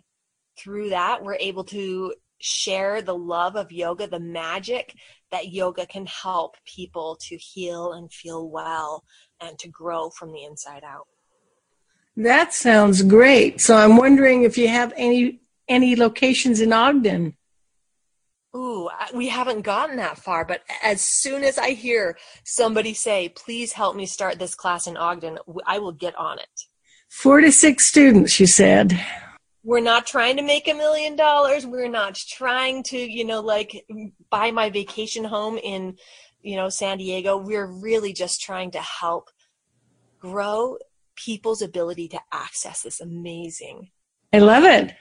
through 0.56 0.88
that, 0.88 1.22
we're 1.22 1.36
able 1.36 1.64
to 1.64 2.14
share 2.40 3.02
the 3.02 3.14
love 3.14 3.54
of 3.54 3.70
yoga, 3.70 4.06
the 4.06 4.18
magic 4.18 4.94
that 5.30 5.48
yoga 5.48 5.84
can 5.84 6.06
help 6.06 6.56
people 6.64 7.18
to 7.28 7.36
heal 7.36 7.92
and 7.92 8.10
feel 8.10 8.48
well 8.48 9.04
and 9.42 9.58
to 9.58 9.68
grow 9.68 10.08
from 10.08 10.32
the 10.32 10.44
inside 10.44 10.84
out. 10.84 11.06
That 12.18 12.52
sounds 12.52 13.02
great. 13.02 13.60
So 13.60 13.76
I'm 13.76 13.96
wondering 13.96 14.42
if 14.42 14.58
you 14.58 14.66
have 14.66 14.92
any 14.96 15.38
any 15.68 15.94
locations 15.94 16.60
in 16.60 16.72
Ogden. 16.72 17.36
Ooh, 18.56 18.90
we 19.14 19.28
haven't 19.28 19.62
gotten 19.62 19.98
that 19.98 20.18
far, 20.18 20.44
but 20.44 20.62
as 20.82 21.00
soon 21.00 21.44
as 21.44 21.58
I 21.58 21.70
hear 21.70 22.18
somebody 22.44 22.92
say, 22.92 23.28
"Please 23.28 23.72
help 23.74 23.94
me 23.94 24.04
start 24.04 24.40
this 24.40 24.56
class 24.56 24.88
in 24.88 24.96
Ogden," 24.96 25.38
I 25.64 25.78
will 25.78 25.92
get 25.92 26.16
on 26.16 26.40
it. 26.40 26.48
Four 27.08 27.40
to 27.40 27.52
six 27.52 27.86
students, 27.86 28.40
you 28.40 28.48
said. 28.48 29.00
We're 29.62 29.78
not 29.78 30.04
trying 30.04 30.38
to 30.38 30.42
make 30.42 30.66
a 30.66 30.74
million 30.74 31.14
dollars. 31.14 31.66
We're 31.66 31.88
not 31.88 32.16
trying 32.16 32.82
to, 32.84 32.98
you 32.98 33.24
know, 33.24 33.40
like 33.40 33.86
buy 34.28 34.50
my 34.50 34.70
vacation 34.70 35.22
home 35.22 35.56
in, 35.56 35.98
you 36.42 36.56
know, 36.56 36.68
San 36.68 36.98
Diego. 36.98 37.36
We're 37.36 37.66
really 37.66 38.12
just 38.12 38.40
trying 38.40 38.72
to 38.72 38.80
help 38.80 39.30
grow 40.18 40.78
people's 41.18 41.62
ability 41.62 42.08
to 42.08 42.20
access 42.32 42.82
this 42.82 43.00
amazing. 43.00 43.90
I 44.32 44.38
love 44.38 44.64
it. 44.64 44.94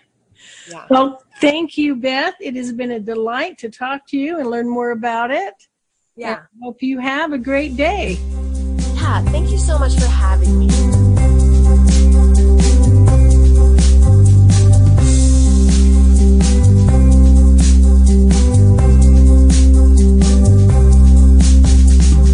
Yeah. 0.70 0.86
Well, 0.90 1.24
thank 1.40 1.78
you, 1.78 1.96
Beth. 1.96 2.36
It 2.40 2.56
has 2.56 2.72
been 2.74 2.92
a 2.92 3.00
delight 3.00 3.58
to 3.60 3.70
talk 3.70 4.08
to 4.10 4.18
you 4.18 4.40
and 4.40 4.50
learn 4.50 4.68
more 4.68 4.92
about 4.92 5.32
it. 5.32 5.54
Yeah. 6.16 6.40
I 6.42 6.64
hope 6.64 6.82
you 6.82 7.00
have 7.00 7.34
a 7.34 7.38
great 7.38 7.76
day. 7.76 8.18
Yeah. 8.96 9.22
Thank 9.26 9.50
you 9.52 9.58
so 9.58 9.78
much 9.78 9.96
for 9.96 10.06
having 10.06 10.60
me. 10.60 10.97